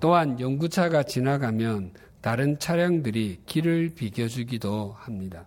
또한 0.00 0.40
연구차가 0.40 1.04
지나가면 1.04 1.92
다른 2.20 2.58
차량들이 2.58 3.42
길을 3.46 3.90
비켜주기도 3.94 4.96
합니다. 4.98 5.46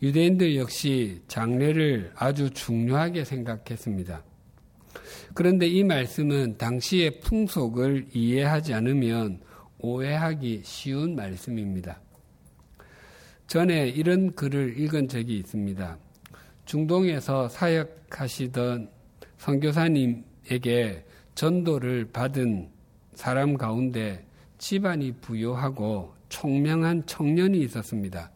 유대인들 0.00 0.56
역시 0.56 1.20
장례를 1.28 2.12
아주 2.14 2.48
중요하게 2.48 3.26
생각했습니다. 3.26 4.24
그런데 5.34 5.66
이 5.66 5.84
말씀은 5.84 6.56
당시의 6.56 7.20
풍속을 7.20 8.06
이해하지 8.14 8.72
않으면 8.72 9.42
오해하기 9.80 10.62
쉬운 10.64 11.14
말씀입니다. 11.14 12.00
전에 13.50 13.88
이런 13.88 14.32
글을 14.36 14.78
읽은 14.78 15.08
적이 15.08 15.38
있습니다. 15.38 15.98
중동에서 16.66 17.48
사역하시던 17.48 18.88
선교사님에게 19.38 21.04
전도를 21.34 22.10
받은 22.12 22.68
사람 23.14 23.56
가운데 23.56 24.24
집안이 24.58 25.14
부유하고 25.20 26.14
총명한 26.28 27.06
청년이 27.06 27.58
있었습니다. 27.62 28.30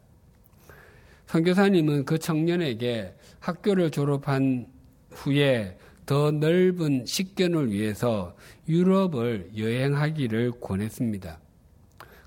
선교사님은 1.27 2.03
그 2.03 2.19
청년에게 2.19 3.15
학교를 3.39 3.91
졸업한 3.91 4.67
후에 5.11 5.77
더 6.05 6.29
넓은 6.29 7.05
식견을 7.05 7.71
위해서 7.71 8.35
유럽을 8.67 9.51
여행하기를 9.55 10.59
권했습니다. 10.59 11.39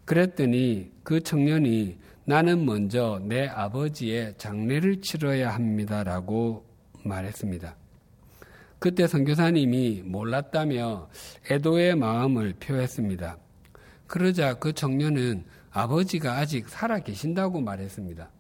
그랬더니 0.07 0.91
그 1.03 1.21
청년이 1.21 2.08
나는 2.29 2.67
먼저 2.67 3.19
내 3.25 3.47
아버지의 3.47 4.35
장례를 4.37 5.01
치러야 5.01 5.55
합니다라고 5.55 6.67
말했습니다. 7.03 7.75
그때 8.79 9.07
선교사님이 9.07 10.03
몰랐다며 10.05 11.09
애도의 11.51 11.97
마음을 11.97 12.53
표했습니다. 12.61 13.39
그러자 14.07 14.59
그 14.59 14.75
청년은 14.75 15.47
아버지가 15.71 16.35
아직 16.35 16.69
살아 16.69 16.99
계신다고 16.99 17.63
말했습니다. 17.63 18.31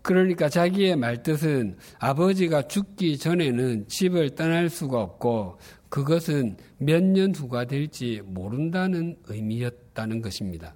그러니까 0.00 0.48
자기의 0.48 0.96
말뜻은 0.96 1.76
아버지가 1.98 2.68
죽기 2.68 3.18
전에는 3.18 3.86
집을 3.88 4.30
떠날 4.34 4.70
수가 4.70 4.98
없고 4.98 5.58
그것은 5.90 6.56
몇 6.78 7.02
년 7.02 7.34
후가 7.34 7.66
될지 7.66 8.22
모른다는 8.24 9.18
의미였다는 9.26 10.22
것입니다. 10.22 10.74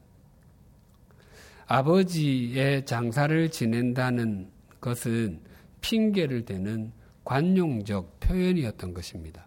아버지의 1.67 2.87
장사를 2.87 3.51
지낸다는 3.51 4.49
것은 4.81 5.41
핑계를 5.81 6.45
대는 6.45 6.93
관용적 7.25 8.21
표현이었던 8.21 8.95
것입니다. 8.95 9.47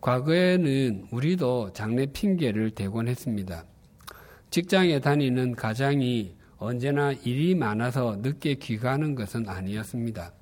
과거에는 0.00 1.08
우리도 1.10 1.72
장래 1.74 2.06
핑계를 2.06 2.70
대곤 2.70 3.08
했습니다. 3.08 3.64
직장에 4.50 5.00
다니는 5.00 5.54
가장이 5.54 6.34
언제나 6.56 7.12
일이 7.12 7.54
많아서 7.54 8.16
늦게 8.16 8.54
귀가하는 8.54 9.14
것은 9.14 9.48
아니었습니다. 9.48 10.32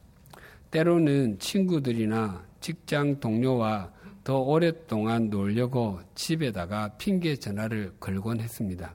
때로는 0.71 1.39
친구들이나 1.39 2.45
직장 2.61 3.19
동료와 3.19 3.93
더 4.23 4.39
오랫동안 4.39 5.31
놀려고 5.31 6.01
집에다가 6.15 6.89
핑계 6.99 7.37
전화를 7.37 7.95
걸곤 7.99 8.41
했습니다. 8.41 8.95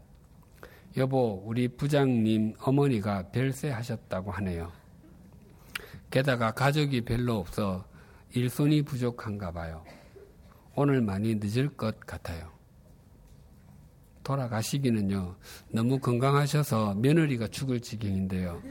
여보, 0.97 1.41
우리 1.45 1.69
부장님 1.69 2.55
어머니가 2.59 3.29
별세하셨다고 3.29 4.31
하네요. 4.31 4.71
게다가 6.09 6.51
가족이 6.51 7.01
별로 7.01 7.37
없어 7.37 7.85
일손이 8.33 8.81
부족한가 8.81 9.51
봐요. 9.51 9.83
오늘 10.75 11.01
많이 11.01 11.35
늦을 11.35 11.69
것 11.69 11.99
같아요. 12.01 12.51
돌아가시기는요, 14.23 15.35
너무 15.69 15.99
건강하셔서 15.99 16.95
며느리가 16.95 17.47
죽을 17.47 17.79
지경인데요. 17.79 18.61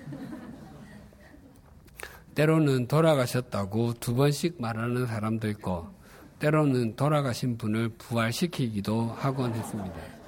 때로는 2.35 2.87
돌아가셨다고 2.87 3.95
두 3.95 4.15
번씩 4.15 4.61
말하는 4.61 5.07
사람도 5.07 5.49
있고, 5.49 5.89
때로는 6.39 6.97
돌아가신 6.97 7.59
분을 7.59 7.89
부활시키기도 7.91 9.09
하곤 9.09 9.55
했습니다. 9.55 10.20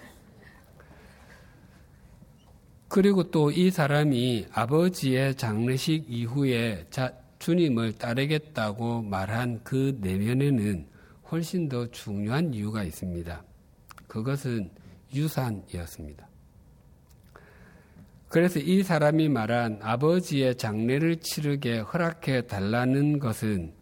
그리고 2.93 3.31
또 3.31 3.51
이 3.51 3.71
사람이 3.71 4.49
아버지의 4.53 5.37
장례식 5.37 6.05
이후에 6.11 6.85
자, 6.91 7.11
주님을 7.39 7.95
따르겠다고 7.95 9.01
말한 9.01 9.61
그 9.65 9.97
내면에는 9.99 10.87
훨씬 11.31 11.71
더 11.71 11.87
중요한 11.87 12.53
이유가 12.53 12.83
있습니다. 12.85 13.43
그것은 14.07 14.69
유산이었습니다. 15.15 16.29
그래서 18.29 18.61
이 18.61 18.83
사람이 18.83 19.31
말한 19.31 19.79
아버지의 19.81 20.59
장례를 20.59 21.17
치르게 21.17 21.79
허락해 21.79 22.47
달라는 22.47 23.19
것은 23.19 23.73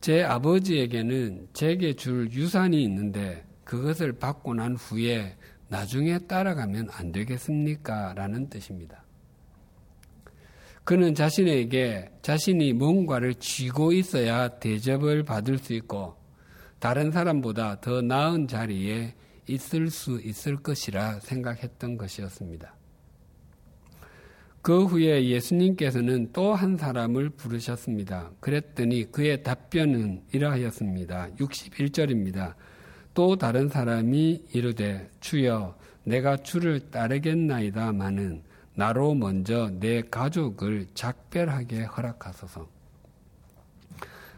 제 0.00 0.24
아버지에게는 0.24 1.46
제게 1.52 1.92
줄 1.94 2.28
유산이 2.32 2.82
있는데 2.82 3.44
그것을 3.62 4.14
받고 4.14 4.54
난 4.54 4.74
후에 4.74 5.36
나중에 5.68 6.18
따라가면 6.18 6.88
안 6.92 7.12
되겠습니까? 7.12 8.14
라는 8.14 8.48
뜻입니다. 8.48 9.04
그는 10.84 11.14
자신에게 11.14 12.10
자신이 12.20 12.74
뭔가를 12.74 13.34
쥐고 13.34 13.92
있어야 13.92 14.48
대접을 14.58 15.22
받을 15.24 15.56
수 15.58 15.72
있고 15.72 16.16
다른 16.78 17.10
사람보다 17.10 17.80
더 17.80 18.02
나은 18.02 18.48
자리에 18.48 19.14
있을 19.46 19.88
수 19.90 20.20
있을 20.20 20.56
것이라 20.56 21.20
생각했던 21.20 21.96
것이었습니다. 21.96 22.74
그 24.60 24.84
후에 24.84 25.26
예수님께서는 25.26 26.32
또 26.32 26.54
한 26.54 26.76
사람을 26.76 27.30
부르셨습니다. 27.30 28.32
그랬더니 28.40 29.10
그의 29.12 29.42
답변은 29.42 30.22
이러하였습니다. 30.32 31.30
61절입니다. 31.38 32.54
또 33.14 33.36
다른 33.36 33.68
사람이 33.68 34.46
이르되 34.52 35.08
주여 35.20 35.76
내가 36.02 36.36
주를 36.36 36.90
따르겠나이다마는 36.90 38.42
나로 38.74 39.14
먼저 39.14 39.70
내 39.78 40.02
가족을 40.02 40.88
작별하게 40.94 41.84
허락하소서. 41.84 42.68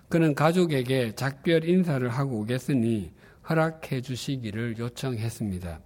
그는 0.08 0.34
가족에게 0.34 1.14
작별 1.14 1.64
인사를 1.68 2.06
하고 2.08 2.40
오겠으니 2.40 3.12
허락해 3.48 4.02
주시기를 4.02 4.78
요청했습니다. 4.78 5.80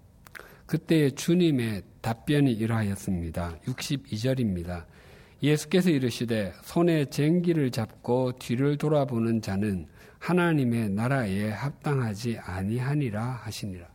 그때 0.66 1.10
주님의 1.10 1.82
답변이 2.00 2.52
이러하였습니다. 2.52 3.60
62절입니다. 3.66 4.84
예수께서 5.42 5.90
이르시되 5.90 6.52
손에 6.62 7.06
쟁기를 7.06 7.70
잡고 7.70 8.32
뒤를 8.38 8.76
돌아보는 8.76 9.40
자는 9.40 9.86
하나님의 10.18 10.90
나라에 10.90 11.50
합당하지 11.50 12.38
아니하니라 12.38 13.22
하시니라. 13.22 13.88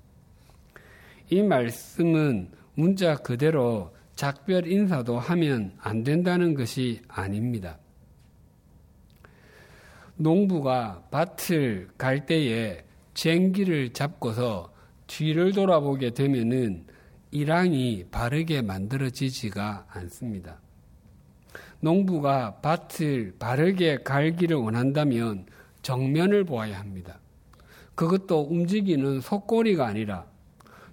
이 1.29 1.41
말씀은 1.43 2.49
문자 2.73 3.15
그대로 3.15 3.95
작별 4.15 4.67
인사도 4.67 5.19
하면 5.19 5.73
안 5.79 6.03
된다는 6.03 6.53
것이 6.53 7.01
아닙니다. 7.07 7.77
농부가 10.15 11.03
밭을 11.11 11.89
갈 11.97 12.25
때에 12.25 12.83
쟁기를 13.13 13.93
잡고서 13.93 14.73
뒤를 15.07 15.51
돌아보게 15.51 16.11
되면은 16.11 16.85
일항이 17.31 18.05
바르게 18.11 18.61
만들어지지가 18.61 19.87
않습니다. 19.89 20.59
농부가 21.85 22.55
밭을 22.63 23.35
바르게 23.37 23.97
갈기를 23.97 24.57
원한다면 24.57 25.45
정면을 25.83 26.43
보아야 26.43 26.79
합니다. 26.79 27.19
그것도 27.93 28.47
움직이는 28.49 29.21
속꼬리가 29.21 29.85
아니라 29.85 30.25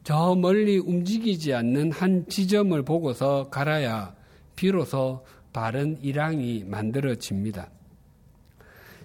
저 0.05 0.35
멀리 0.35 0.76
움직이지 0.76 1.55
않는 1.55 1.92
한 1.92 2.26
지점을 2.28 2.81
보고서 2.83 3.48
갈아야 3.48 4.14
비로소 4.55 5.24
바른 5.55 5.98
일항이 6.02 6.64
만들어집니다. 6.66 7.70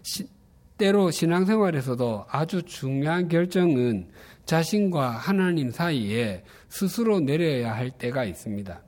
시, 0.01 0.27
때로 0.77 1.09
신앙생활에서도 1.09 2.25
아주 2.29 2.63
중요한 2.63 3.29
결정은 3.29 4.09
자신과 4.43 5.11
하나님 5.11 5.71
사이에 5.71 6.43
스스로 6.67 7.21
내려야 7.21 7.73
할 7.73 7.91
때가 7.91 8.25
있습니다. 8.25 8.81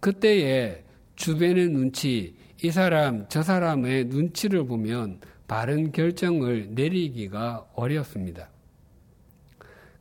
그때에 0.00 0.84
주변의 1.20 1.68
눈치, 1.68 2.34
이 2.62 2.70
사람, 2.70 3.26
저 3.28 3.42
사람의 3.42 4.06
눈치를 4.06 4.64
보면 4.64 5.20
바른 5.46 5.92
결정을 5.92 6.70
내리기가 6.70 7.66
어렵습니다. 7.74 8.48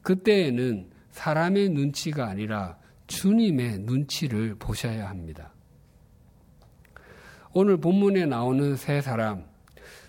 그때에는 0.02 0.90
사람의 1.12 1.72
눈치가 1.72 2.28
아니라 2.28 2.78
주님의 3.08 3.80
눈치를 3.80 4.56
보셔야 4.56 5.10
합니다. 5.10 5.52
오늘 7.52 7.76
본문에 7.76 8.26
나오는 8.26 8.78
세 8.78 9.02
사람, 9.02 9.44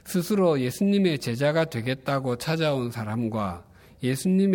스스로 0.05 0.61
예수님의 0.61 1.19
제자가 1.19 1.65
되겠다고 1.65 2.37
찾아온 2.37 2.93
사람과 2.93 3.65
예수님 4.01 4.55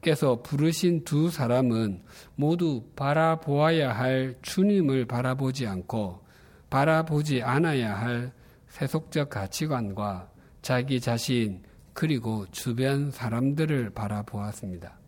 께서 0.00 0.42
부르신 0.42 1.04
두 1.04 1.30
사람은 1.30 2.02
모두 2.36 2.84
바라보아야 2.94 3.92
할 3.92 4.36
주님을 4.42 5.06
바라보지 5.06 5.66
않고 5.66 6.24
바라보지 6.70 7.42
않아야 7.42 7.98
할 7.98 8.32
세속적 8.68 9.30
가치관과 9.30 10.30
자기 10.62 11.00
자신 11.00 11.62
그리고 11.92 12.46
주변 12.52 13.10
사람들을 13.10 13.90
바라보았습니다. 13.90 14.98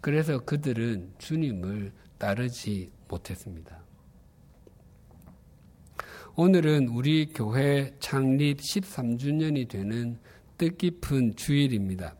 그래서 0.00 0.38
그들은 0.40 1.14
주님을 1.18 1.92
따르지 2.18 2.90
못했습니다. 3.08 3.78
오늘은 6.36 6.88
우리 6.88 7.32
교회 7.32 7.94
창립 7.98 8.58
13주년이 8.58 9.68
되는 9.68 10.18
뜻깊은 10.56 11.36
주일입니다. 11.36 12.14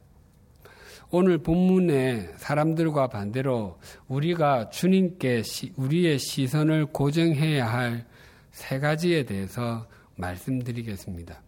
오늘 1.11 1.39
본문의 1.39 2.35
사람들과 2.37 3.09
반대로 3.09 3.79
우리가 4.09 4.69
주님께 4.71 5.43
우리의 5.77 6.19
시선을 6.19 6.87
고정해야 6.87 7.67
할 7.67 8.19
세 8.59 8.81
가지에 8.81 9.23
대해서 9.23 9.87
말씀드리겠습니다. 10.17 11.41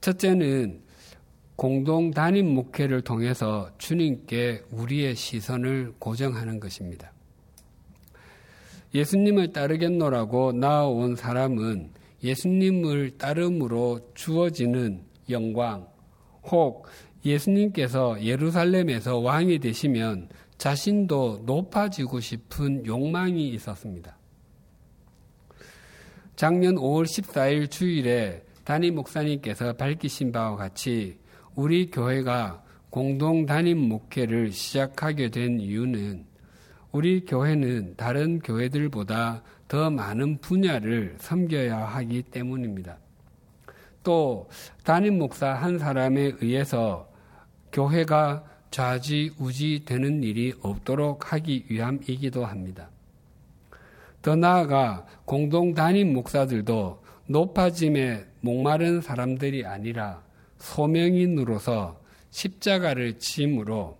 첫째는 0.00 0.80
공동 1.56 2.12
단임 2.12 2.54
목회를 2.54 3.02
통해서 3.02 3.68
주님께 3.78 4.62
우리의 4.70 5.16
시선을 5.16 5.94
고정하는 5.98 6.60
것입니다. 6.60 7.12
예수님을 8.94 9.52
따르겠노라고 9.52 10.52
나아온 10.52 11.16
사람은 11.16 11.90
예수님을 12.22 13.18
따름으로 13.18 14.12
주어지는 14.14 15.02
영광, 15.30 15.88
혹 16.44 16.86
예수님께서 17.24 18.22
예루살렘에서 18.22 19.18
왕이 19.18 19.58
되시면 19.60 20.28
자신도 20.58 21.42
높아지고 21.44 22.20
싶은 22.20 22.86
욕망이 22.86 23.48
있었습니다. 23.50 24.16
작년 26.36 26.76
5월 26.76 27.04
14일 27.04 27.70
주일에 27.70 28.42
담임 28.64 28.94
목사님께서 28.96 29.74
밝히신 29.74 30.32
바와 30.32 30.56
같이 30.56 31.18
우리 31.54 31.90
교회가 31.90 32.62
공동 32.90 33.46
단임 33.46 33.78
목회를 33.78 34.52
시작하게 34.52 35.30
된 35.30 35.60
이유는 35.60 36.26
우리 36.90 37.24
교회는 37.24 37.94
다른 37.96 38.38
교회들보다 38.38 39.42
더 39.66 39.90
많은 39.90 40.38
분야를 40.38 41.16
섬겨야 41.18 41.78
하기 41.78 42.22
때문입니다. 42.24 42.98
또 44.02 44.48
담임 44.84 45.18
목사 45.18 45.54
한 45.54 45.78
사람에 45.78 46.32
의해서 46.40 47.11
교회가 47.72 48.44
좌지우지 48.70 49.84
되는 49.84 50.22
일이 50.22 50.52
없도록 50.62 51.32
하기 51.32 51.66
위함이기도 51.68 52.44
합니다. 52.44 52.90
더 54.22 54.36
나아가 54.36 55.06
공동 55.24 55.74
담임 55.74 56.12
목사들도 56.12 57.02
높아짐에 57.26 58.24
목마른 58.40 59.00
사람들이 59.00 59.66
아니라 59.66 60.22
소명인으로서 60.58 62.00
십자가를 62.30 63.18
짐으로 63.18 63.98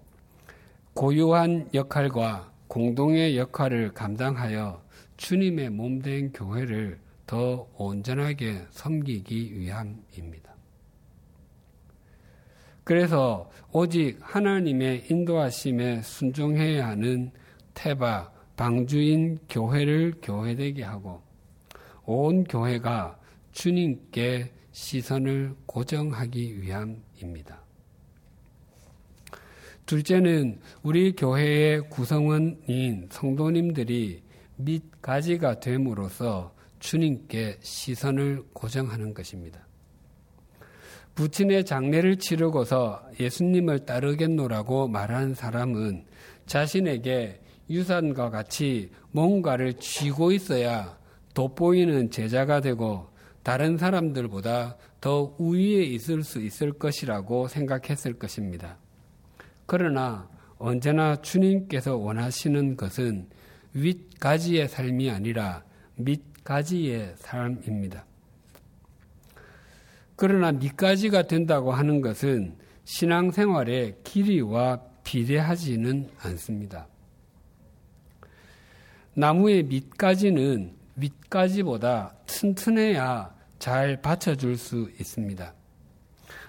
고유한 0.94 1.68
역할과 1.74 2.52
공동의 2.68 3.37
역할을 3.37 3.92
감당하여 3.92 4.82
주님의 5.16 5.70
몸 5.70 6.00
된 6.02 6.32
교회를 6.32 6.98
더 7.26 7.68
온전하게 7.76 8.66
섬기기 8.70 9.58
위함입니다. 9.58 10.51
그래서 12.84 13.50
오직 13.70 14.18
하나님의 14.20 15.04
인도하심에 15.10 16.02
순종해야 16.02 16.88
하는 16.88 17.30
태바, 17.74 18.32
방주인 18.56 19.38
교회를 19.48 20.14
교회되게 20.22 20.82
하고 20.82 21.22
온 22.04 22.44
교회가 22.44 23.18
주님께 23.52 24.52
시선을 24.72 25.54
고정하기 25.66 26.62
위함입니다. 26.62 27.62
둘째는 29.86 30.60
우리 30.82 31.12
교회의 31.12 31.88
구성원인 31.90 33.08
성도님들이 33.10 34.22
밑가지가 34.56 35.60
됨으로써 35.60 36.54
주님께 36.78 37.58
시선을 37.60 38.44
고정하는 38.52 39.12
것입니다. 39.14 39.66
부친의 41.14 41.64
장례를 41.64 42.16
치르고서 42.16 43.03
예수님을 43.20 43.81
따르겠노라고 43.81 44.88
말한 44.88 45.35
사람은 45.35 46.05
자신에게 46.46 47.40
유산과 47.68 48.31
같이 48.31 48.90
뭔가를 49.11 49.75
쥐고 49.75 50.33
있어야 50.33 50.98
돋보이는 51.35 52.11
제자가 52.11 52.61
되고 52.61 53.11
다른 53.42 53.77
사람들보다 53.77 54.77
더 55.01 55.35
우위에 55.38 55.83
있을 55.83 56.22
수 56.22 56.40
있을 56.40 56.72
것이라고 56.72 57.48
생각했을 57.48 58.14
것입니다. 58.14 58.79
그러나 59.66 60.29
언제나 60.59 61.16
주님께서 61.16 61.96
원하시는 61.96 62.77
것은 62.77 63.29
윗가지의 63.75 64.68
삶이 64.68 65.11
아니라 65.11 65.64
밑가지의 65.96 67.14
삶입니다. 67.16 68.07
그러나 70.22 70.52
밑가지가 70.52 71.22
된다고 71.22 71.72
하는 71.72 72.00
것은 72.00 72.56
신앙생활의 72.85 73.96
길이와 74.04 74.80
비례하지는 75.02 76.11
않습니다. 76.16 76.87
나무의 79.14 79.64
밑가지는 79.64 80.76
윗가지보다 80.94 82.14
튼튼해야 82.26 83.35
잘 83.58 84.00
받쳐줄 84.00 84.56
수 84.58 84.88
있습니다. 85.00 85.54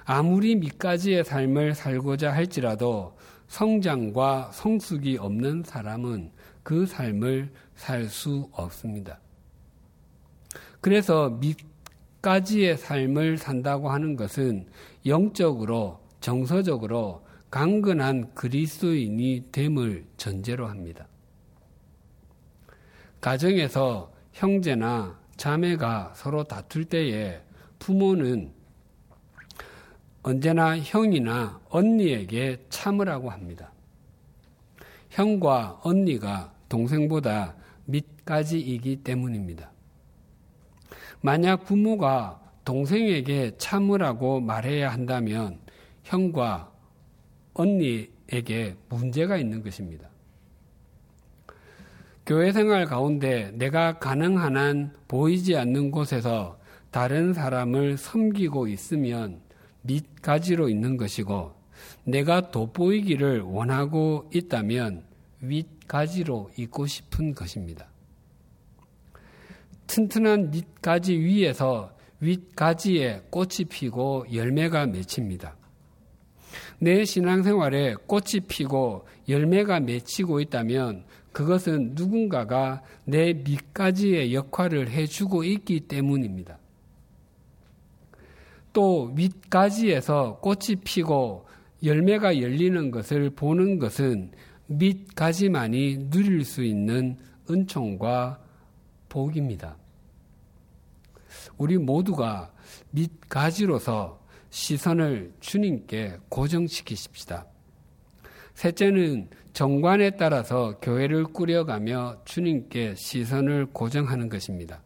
아무리 0.05 0.53
밑가지의 0.53 1.23
삶을 1.23 1.73
살고자 1.73 2.31
할지라도 2.31 3.17
성장과 3.47 4.51
성숙이 4.53 5.17
없는 5.17 5.63
사람은 5.63 6.31
그 6.61 6.85
삶을 6.85 7.51
살 7.75 8.07
수 8.07 8.47
없습니다. 8.51 9.19
그래서 10.79 11.31
밑 11.31 11.72
가지의 12.23 12.77
삶을 12.77 13.37
산다고 13.37 13.89
하는 13.89 14.15
것은 14.15 14.65
영적으로 15.05 15.99
정서적으로 16.21 17.21
강건한 17.51 18.33
그리스도인이 18.33 19.49
됨을 19.51 20.05
전제로 20.15 20.67
합니다. 20.67 21.05
가정에서 23.19 24.13
형제나 24.31 25.19
자매가 25.35 26.13
서로 26.15 26.45
다툴 26.45 26.85
때에 26.85 27.41
부모는 27.77 28.53
언제나 30.21 30.79
형이나 30.79 31.59
언니에게 31.67 32.65
참으라고 32.69 33.31
합니다. 33.31 33.73
형과 35.09 35.77
언니가 35.83 36.53
동생보다 36.69 37.55
밑까지이기 37.83 39.03
때문입니다. 39.03 39.72
만약 41.25 41.63
부모가 41.63 42.41
동생에게 42.65 43.53
참으라고 43.57 44.41
말해야 44.41 44.91
한다면 44.91 45.57
형과 46.03 46.69
언니에게 47.53 48.75
문제가 48.89 49.37
있는 49.37 49.63
것입니다. 49.63 50.09
교회 52.25 52.51
생활 52.51 52.85
가운데 52.85 53.51
내가 53.53 53.99
가능한 53.99 54.57
한 54.57 54.93
보이지 55.07 55.55
않는 55.55 55.91
곳에서 55.91 56.59
다른 56.91 57.33
사람을 57.33 57.95
섬기고 57.95 58.67
있으면 58.67 59.39
밑가지로 59.83 60.67
있는 60.67 60.97
것이고 60.97 61.53
내가 62.03 62.51
돋보이기를 62.51 63.43
원하고 63.43 64.29
있다면 64.33 65.05
윗가지로 65.39 66.51
있고 66.57 66.85
싶은 66.85 67.33
것입니다. 67.33 67.92
튼튼한 69.93 70.49
밑가지 70.49 71.19
위에서 71.19 71.95
윗가지에 72.19 73.25
꽃이 73.29 73.65
피고 73.69 74.25
열매가 74.33 74.87
맺힙니다. 74.87 75.55
내 76.79 77.05
신앙생활에 77.05 77.93
꽃이 78.07 78.47
피고 78.47 79.05
열매가 79.29 79.81
맺히고 79.81 80.39
있다면 80.39 81.03
그것은 81.31 81.91
누군가가 81.93 82.81
내 83.05 83.33
밑가지의 83.33 84.33
역할을 84.33 84.89
해주고 84.89 85.43
있기 85.43 85.81
때문입니다. 85.81 86.57
또 88.73 89.11
밑가지에서 89.13 90.39
꽃이 90.39 90.77
피고 90.83 91.45
열매가 91.83 92.41
열리는 92.41 92.89
것을 92.89 93.29
보는 93.29 93.77
것은 93.77 94.31
밑가지만이 94.65 96.09
누릴 96.09 96.43
수 96.45 96.63
있는 96.63 97.17
은총과 97.47 98.39
복입니다. 99.07 99.82
우리 101.57 101.77
모두가 101.77 102.51
밑가지로서 102.91 104.19
시선을 104.49 105.33
주님께 105.39 106.17
고정시키십시다. 106.29 107.45
셋째는 108.53 109.29
정관에 109.53 110.11
따라서 110.11 110.77
교회를 110.79 111.25
꾸려가며 111.25 112.21
주님께 112.25 112.95
시선을 112.95 113.67
고정하는 113.67 114.29
것입니다. 114.29 114.81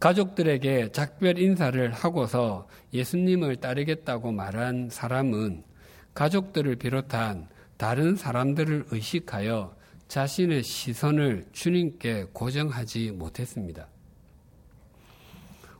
가족들에게 0.00 0.92
작별 0.92 1.38
인사를 1.38 1.92
하고서 1.92 2.68
예수님을 2.92 3.56
따르겠다고 3.56 4.32
말한 4.32 4.90
사람은 4.90 5.64
가족들을 6.12 6.76
비롯한 6.76 7.48
다른 7.76 8.14
사람들을 8.14 8.86
의식하여 8.90 9.74
자신의 10.08 10.62
시선을 10.62 11.46
주님께 11.52 12.26
고정하지 12.32 13.12
못했습니다. 13.12 13.88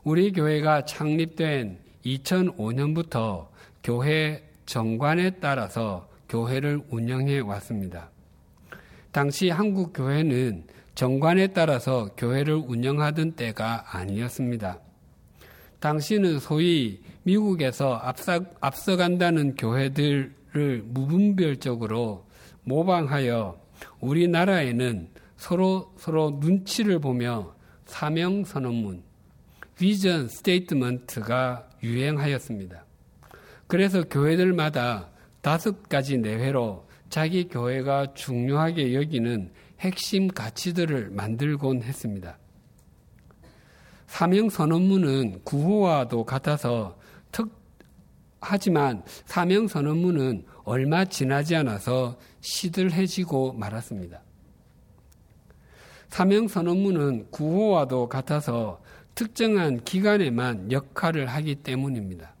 우리 0.05 0.31
교회가 0.31 0.85
창립된 0.85 1.79
2005년부터 2.05 3.47
교회 3.83 4.47
정관에 4.67 5.31
따라서 5.39 6.07
교회를 6.29 6.79
운영해 6.91 7.39
왔습니다. 7.39 8.11
당시 9.11 9.49
한국 9.49 9.93
교회는 9.93 10.65
정관에 10.93 11.47
따라서 11.47 12.11
교회를 12.17 12.53
운영하던 12.53 13.31
때가 13.31 13.97
아니었습니다. 13.97 14.77
당시는 15.79 16.39
소위 16.39 17.01
미국에서 17.23 17.95
앞서, 17.95 18.45
앞서간다는 18.61 19.55
교회들을 19.55 20.83
무분별적으로 20.85 22.27
모방하여 22.63 23.59
우리나라에는 24.01 25.09
서로 25.37 25.95
서로 25.97 26.37
눈치를 26.39 26.99
보며 26.99 27.55
사명 27.87 28.43
선언문, 28.45 29.01
비전 29.77 30.29
스테이트먼트가 30.29 31.69
유행하였습니다. 31.83 32.85
그래서 33.67 34.03
교회들마다 34.03 35.09
다섯 35.41 35.83
가지 35.89 36.17
내외로 36.17 36.87
자기 37.09 37.47
교회가 37.47 38.13
중요하게 38.13 38.93
여기는 38.95 39.51
핵심 39.79 40.27
가치들을 40.27 41.11
만들곤 41.11 41.83
했습니다. 41.83 42.37
사명 44.07 44.49
선언문은 44.49 45.43
구호와도 45.43 46.23
같아서 46.23 46.97
특 47.31 47.51
하지만 48.39 49.03
사명 49.25 49.67
선언문은 49.67 50.45
얼마 50.63 51.05
지나지 51.05 51.55
않아서 51.55 52.17
시들해지고 52.41 53.53
말았습니다. 53.53 54.21
사명 56.09 56.47
선언문은 56.47 57.31
구호와도 57.31 58.07
같아서 58.07 58.81
특정한 59.15 59.81
기간에만 59.83 60.71
역할을 60.71 61.27
하기 61.27 61.55
때문입니다. 61.55 62.33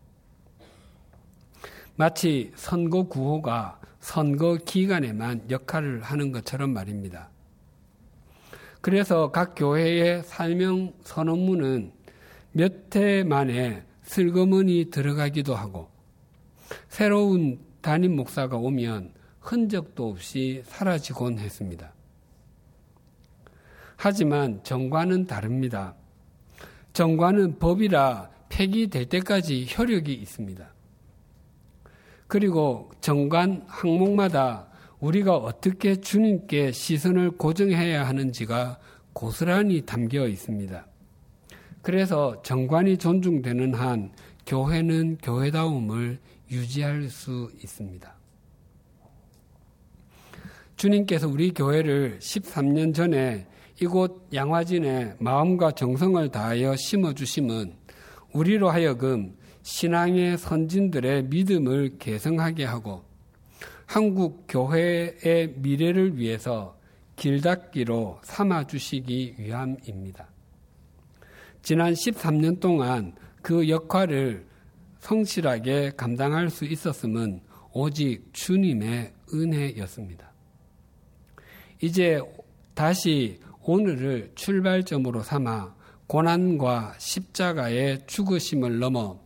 마치 1.95 2.51
선거 2.55 3.03
구호가 3.03 3.79
선거 4.01 4.57
기간에만 4.57 5.49
역할을 5.49 6.01
하는 6.03 6.31
것처럼 6.33 6.71
말입니다. 6.71 7.29
그래서 8.81 9.31
각 9.31 9.55
교회의 9.55 10.23
설명 10.25 10.93
선언문은 11.03 11.93
몇 12.51 12.95
해 12.95 13.23
만에 13.23 13.83
슬그머니 14.03 14.89
들어가기도 14.91 15.55
하고 15.55 15.89
새로운 16.87 17.59
담임 17.81 18.15
목사가 18.15 18.57
오면 18.57 19.13
흔적도 19.39 20.09
없이 20.09 20.61
사라지곤 20.65 21.39
했습니다. 21.39 21.93
하지만 23.97 24.63
정관은 24.63 25.25
다릅니다. 25.25 25.95
정관은 26.95 27.59
법이라 27.59 28.29
폐기될 28.47 29.07
때까지 29.07 29.67
효력이 29.77 30.13
있습니다. 30.13 30.65
그리고 32.25 32.89
정관 33.01 33.65
항목마다 33.67 34.69
우리가 35.01 35.35
어떻게 35.35 35.97
주님께 35.97 36.71
시선을 36.71 37.31
고정해야 37.31 38.07
하는지가 38.07 38.79
고스란히 39.11 39.81
담겨 39.81 40.25
있습니다. 40.25 40.87
그래서 41.81 42.41
정관이 42.43 42.97
존중되는 42.97 43.73
한 43.73 44.13
교회는 44.47 45.17
교회다움을 45.21 46.19
유지할 46.49 47.09
수 47.09 47.51
있습니다. 47.61 48.15
주님께서 50.77 51.27
우리 51.27 51.53
교회를 51.53 52.19
13년 52.19 52.95
전에 52.95 53.47
이곳 53.81 54.27
양화진에 54.33 55.15
마음과 55.19 55.71
정성을 55.71 56.29
다하여 56.29 56.75
심어주심은 56.75 57.73
우리로 58.33 58.69
하여금 58.69 59.35
신앙의 59.63 60.37
선진들의 60.37 61.23
믿음을 61.23 61.97
개성하게 61.97 62.65
하고 62.65 63.03
한국 63.85 64.45
교회의 64.47 65.55
미래를 65.57 66.17
위해서 66.17 66.77
길닫기로 67.15 68.19
삼아 68.23 68.67
주시기 68.67 69.35
위함입니다. 69.37 70.27
지난 71.61 71.93
13년 71.93 72.59
동안 72.59 73.13
그 73.41 73.67
역할을 73.69 74.45
성실하게 74.99 75.91
감당할 75.97 76.49
수 76.49 76.65
있었음은 76.65 77.41
오직 77.73 78.29
주님의 78.33 79.13
은혜였습니다. 79.33 80.31
이제 81.81 82.21
다시 82.73 83.39
오늘을 83.67 84.31
출발점으로 84.35 85.23
삼아 85.23 85.73
고난과 86.05 86.93
십자가의 86.99 88.05
죽으심을 88.05 88.77
넘어 88.77 89.19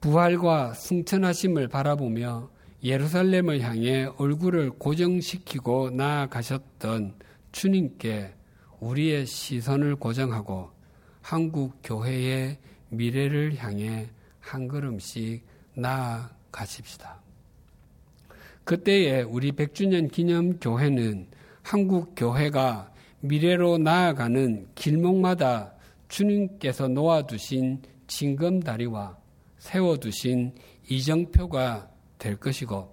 부활과 0.00 0.72
승천하심을 0.72 1.68
바라보며 1.68 2.50
예루살렘을 2.82 3.60
향해 3.60 4.08
얼굴을 4.16 4.70
고정시키고 4.70 5.90
나아가셨던 5.90 7.14
주님께 7.52 8.34
우리의 8.80 9.26
시선을 9.26 9.96
고정하고 9.96 10.70
한국 11.20 11.78
교회의 11.84 12.58
미래를 12.88 13.56
향해 13.58 14.08
한 14.40 14.66
걸음씩 14.66 15.44
나아가십시다. 15.74 17.20
그때에 18.64 19.22
우리 19.22 19.52
100주년 19.52 20.10
기념 20.10 20.58
교회는 20.58 21.28
한국 21.62 22.14
교회가 22.16 22.91
미래로 23.22 23.78
나아가는 23.78 24.66
길목마다 24.74 25.74
주님께서 26.08 26.88
놓아두신 26.88 27.82
징검다리와 28.08 29.16
세워두신 29.58 30.54
이정표가 30.88 31.88
될 32.18 32.36
것이고 32.36 32.92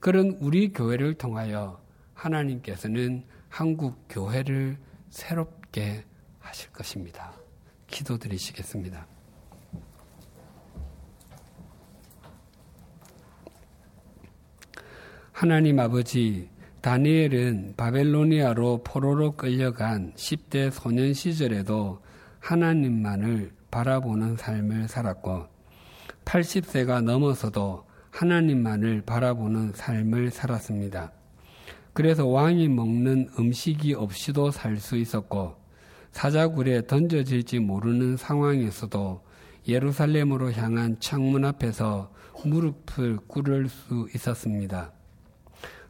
그런 0.00 0.36
우리 0.40 0.70
교회를 0.70 1.14
통하여 1.14 1.80
하나님께서는 2.12 3.24
한국 3.48 4.04
교회를 4.08 4.76
새롭게 5.08 6.04
하실 6.38 6.70
것입니다. 6.70 7.32
기도드리시겠습니다. 7.86 9.06
하나님 15.32 15.80
아버지, 15.80 16.48
다니엘은 16.84 17.76
바벨로니아로 17.78 18.82
포로로 18.84 19.30
끌려간 19.36 20.12
10대 20.16 20.70
소년 20.70 21.14
시절에도 21.14 22.02
하나님만을 22.40 23.52
바라보는 23.70 24.36
삶을 24.36 24.88
살았고 24.88 25.46
80세가 26.26 27.00
넘어서도 27.00 27.86
하나님만을 28.10 29.00
바라보는 29.06 29.72
삶을 29.72 30.30
살았습니다. 30.30 31.10
그래서 31.94 32.26
왕이 32.26 32.68
먹는 32.68 33.30
음식이 33.38 33.94
없이도 33.94 34.50
살 34.50 34.76
수 34.76 34.98
있었고 34.98 35.56
사자굴에 36.12 36.86
던져질지 36.86 37.60
모르는 37.60 38.18
상황에서도 38.18 39.24
예루살렘으로 39.66 40.52
향한 40.52 41.00
창문 41.00 41.46
앞에서 41.46 42.12
무릎을 42.44 43.20
꿇을 43.26 43.70
수 43.70 44.06
있었습니다. 44.14 44.92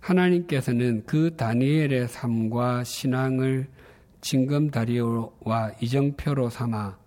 하나님께서는 0.05 1.05
그 1.07 1.34
다니엘의 1.34 2.09
삶과 2.09 2.84
신앙을 2.84 3.68
징검다리와 4.20 5.72
이정표로 5.80 6.50
삼아 6.50 6.98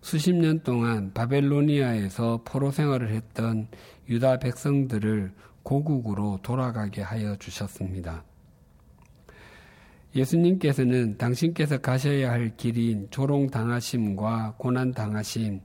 수십 0.00 0.34
년 0.34 0.60
동안 0.60 1.12
바벨로니아에서 1.12 2.42
포로 2.44 2.70
생활을 2.70 3.10
했던 3.10 3.68
유다 4.08 4.38
백성들을 4.38 5.32
고국으로 5.62 6.38
돌아가게 6.42 7.02
하여 7.02 7.36
주셨습니다. 7.36 8.24
예수님께서는 10.14 11.18
당신께서 11.18 11.78
가셔야 11.78 12.30
할 12.30 12.56
길인 12.56 13.08
조롱당하심과 13.10 14.54
고난당하심, 14.56 15.60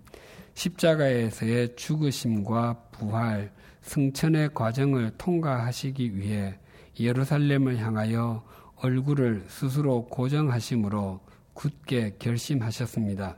십자가에서의 0.55 1.75
죽으심과 1.77 2.87
부활, 2.91 3.51
승천의 3.81 4.49
과정을 4.53 5.11
통과하시기 5.17 6.17
위해 6.17 6.55
예루살렘을 6.99 7.77
향하여 7.77 8.43
얼굴을 8.75 9.45
스스로 9.47 10.05
고정하심으로 10.05 11.19
굳게 11.53 12.15
결심하셨습니다. 12.19 13.37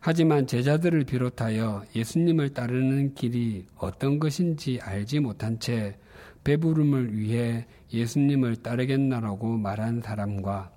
하지만 0.00 0.46
제자들을 0.46 1.04
비롯하여 1.04 1.84
예수님을 1.94 2.54
따르는 2.54 3.14
길이 3.14 3.66
어떤 3.76 4.18
것인지 4.18 4.80
알지 4.80 5.20
못한 5.20 5.60
채 5.60 5.98
배부름을 6.42 7.16
위해 7.18 7.66
예수님을 7.92 8.56
따르겠나라고 8.56 9.58
말한 9.58 10.00
사람과 10.00 10.72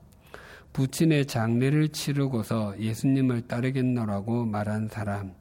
부친의 0.74 1.28
장례를 1.28 1.90
치르고서 1.90 2.80
예수님을 2.80 3.48
따르겠노라고 3.48 4.46
말한 4.46 4.88
사람, 4.90 5.34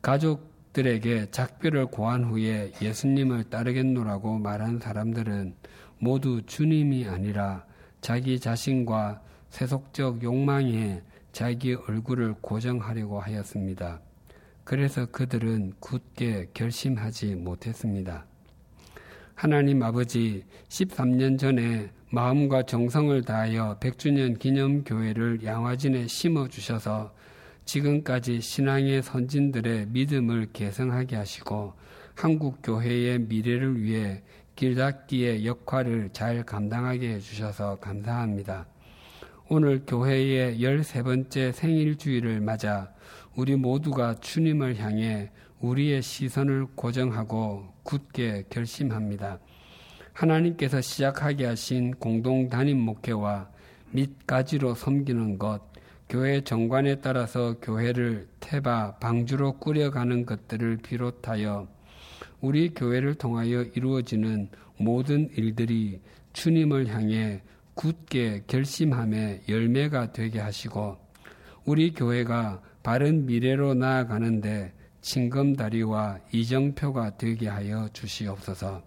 가족 0.00 0.51
들에게 0.72 1.30
작별을 1.30 1.86
고한 1.86 2.24
후에 2.24 2.72
예수님을 2.80 3.44
따르겠노라고 3.44 4.38
말한 4.38 4.78
사람들은 4.78 5.54
모두 5.98 6.42
주님이 6.46 7.06
아니라 7.06 7.64
자기 8.00 8.40
자신과 8.40 9.22
세속적 9.50 10.22
욕망에 10.22 11.02
자기 11.32 11.74
얼굴을 11.74 12.34
고정하려고 12.40 13.20
하였습니다. 13.20 14.00
그래서 14.64 15.06
그들은 15.06 15.74
굳게 15.78 16.48
결심하지 16.54 17.34
못했습니다. 17.34 18.24
하나님 19.34 19.82
아버지 19.82 20.44
13년 20.68 21.38
전에 21.38 21.90
마음과 22.10 22.64
정성을 22.64 23.22
다하여 23.22 23.78
100주년 23.80 24.38
기념교회를 24.38 25.44
양화진에 25.44 26.06
심어 26.06 26.48
주셔서 26.48 27.14
지금까지 27.64 28.40
신앙의 28.40 29.02
선진들의 29.02 29.86
믿음을 29.88 30.48
개성하게 30.52 31.16
하시고 31.16 31.74
한국 32.14 32.58
교회의 32.62 33.20
미래를 33.20 33.82
위해 33.82 34.22
길닫기의 34.56 35.46
역할을 35.46 36.10
잘 36.12 36.44
감당하게 36.44 37.14
해주셔서 37.14 37.76
감사합니다. 37.76 38.66
오늘 39.48 39.82
교회의 39.86 40.60
13번째 40.60 41.52
생일주일을 41.52 42.40
맞아 42.40 42.92
우리 43.34 43.56
모두가 43.56 44.14
주님을 44.14 44.78
향해 44.78 45.30
우리의 45.60 46.02
시선을 46.02 46.66
고정하고 46.74 47.66
굳게 47.82 48.44
결심합니다. 48.50 49.38
하나님께서 50.12 50.80
시작하게 50.80 51.46
하신 51.46 51.92
공동 51.92 52.48
단임 52.48 52.78
목회와 52.80 53.48
밑가지로 53.92 54.74
섬기는 54.74 55.38
것, 55.38 55.71
교회 56.12 56.42
정관에 56.42 56.96
따라서 56.96 57.56
교회를 57.62 58.28
태바, 58.38 58.96
방주로 58.96 59.52
꾸려가는 59.52 60.26
것들을 60.26 60.76
비롯하여 60.82 61.66
우리 62.42 62.74
교회를 62.74 63.14
통하여 63.14 63.62
이루어지는 63.62 64.50
모든 64.76 65.30
일들이 65.34 66.02
주님을 66.34 66.88
향해 66.88 67.40
굳게 67.72 68.42
결심함에 68.46 69.44
열매가 69.48 70.12
되게 70.12 70.38
하시고 70.38 70.98
우리 71.64 71.94
교회가 71.94 72.60
바른 72.82 73.24
미래로 73.24 73.72
나아가는데 73.72 74.74
징검다리와 75.00 76.18
이정표가 76.30 77.16
되게 77.16 77.48
하여 77.48 77.88
주시옵소서. 77.94 78.82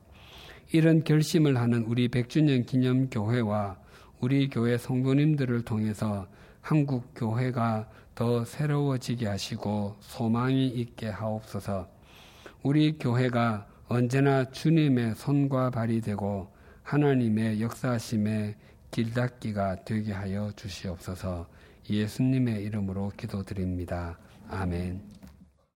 이런 0.73 1.03
결심을 1.03 1.57
하는 1.57 1.86
우리 1.86 2.07
100주년 2.07 2.67
기념 2.67 3.09
교회와 3.09 3.80
우리 4.19 4.47
교회 4.47 4.78
성도님들을 4.78 5.63
통해서 5.63 6.28
한국 6.66 7.13
교회가 7.13 7.88
더 8.16 8.43
새로워지게 8.43 9.28
하시고 9.28 9.97
소망이 9.99 10.68
있게 10.68 11.09
하옵소서. 11.09 11.88
우리 12.63 12.97
교회가 12.97 13.68
언제나 13.88 14.49
주님의 14.49 15.13
손과 15.13 15.70
발이 15.70 16.01
되고 16.01 16.51
하나님의 16.82 17.61
역사심에 17.61 18.55
길닫기가 18.89 19.84
되게 19.86 20.11
하여 20.11 20.51
주시옵소서 20.55 21.47
예수님의 21.88 22.63
이름으로 22.63 23.11
기도드립니다. 23.16 24.18
아멘. 24.49 25.14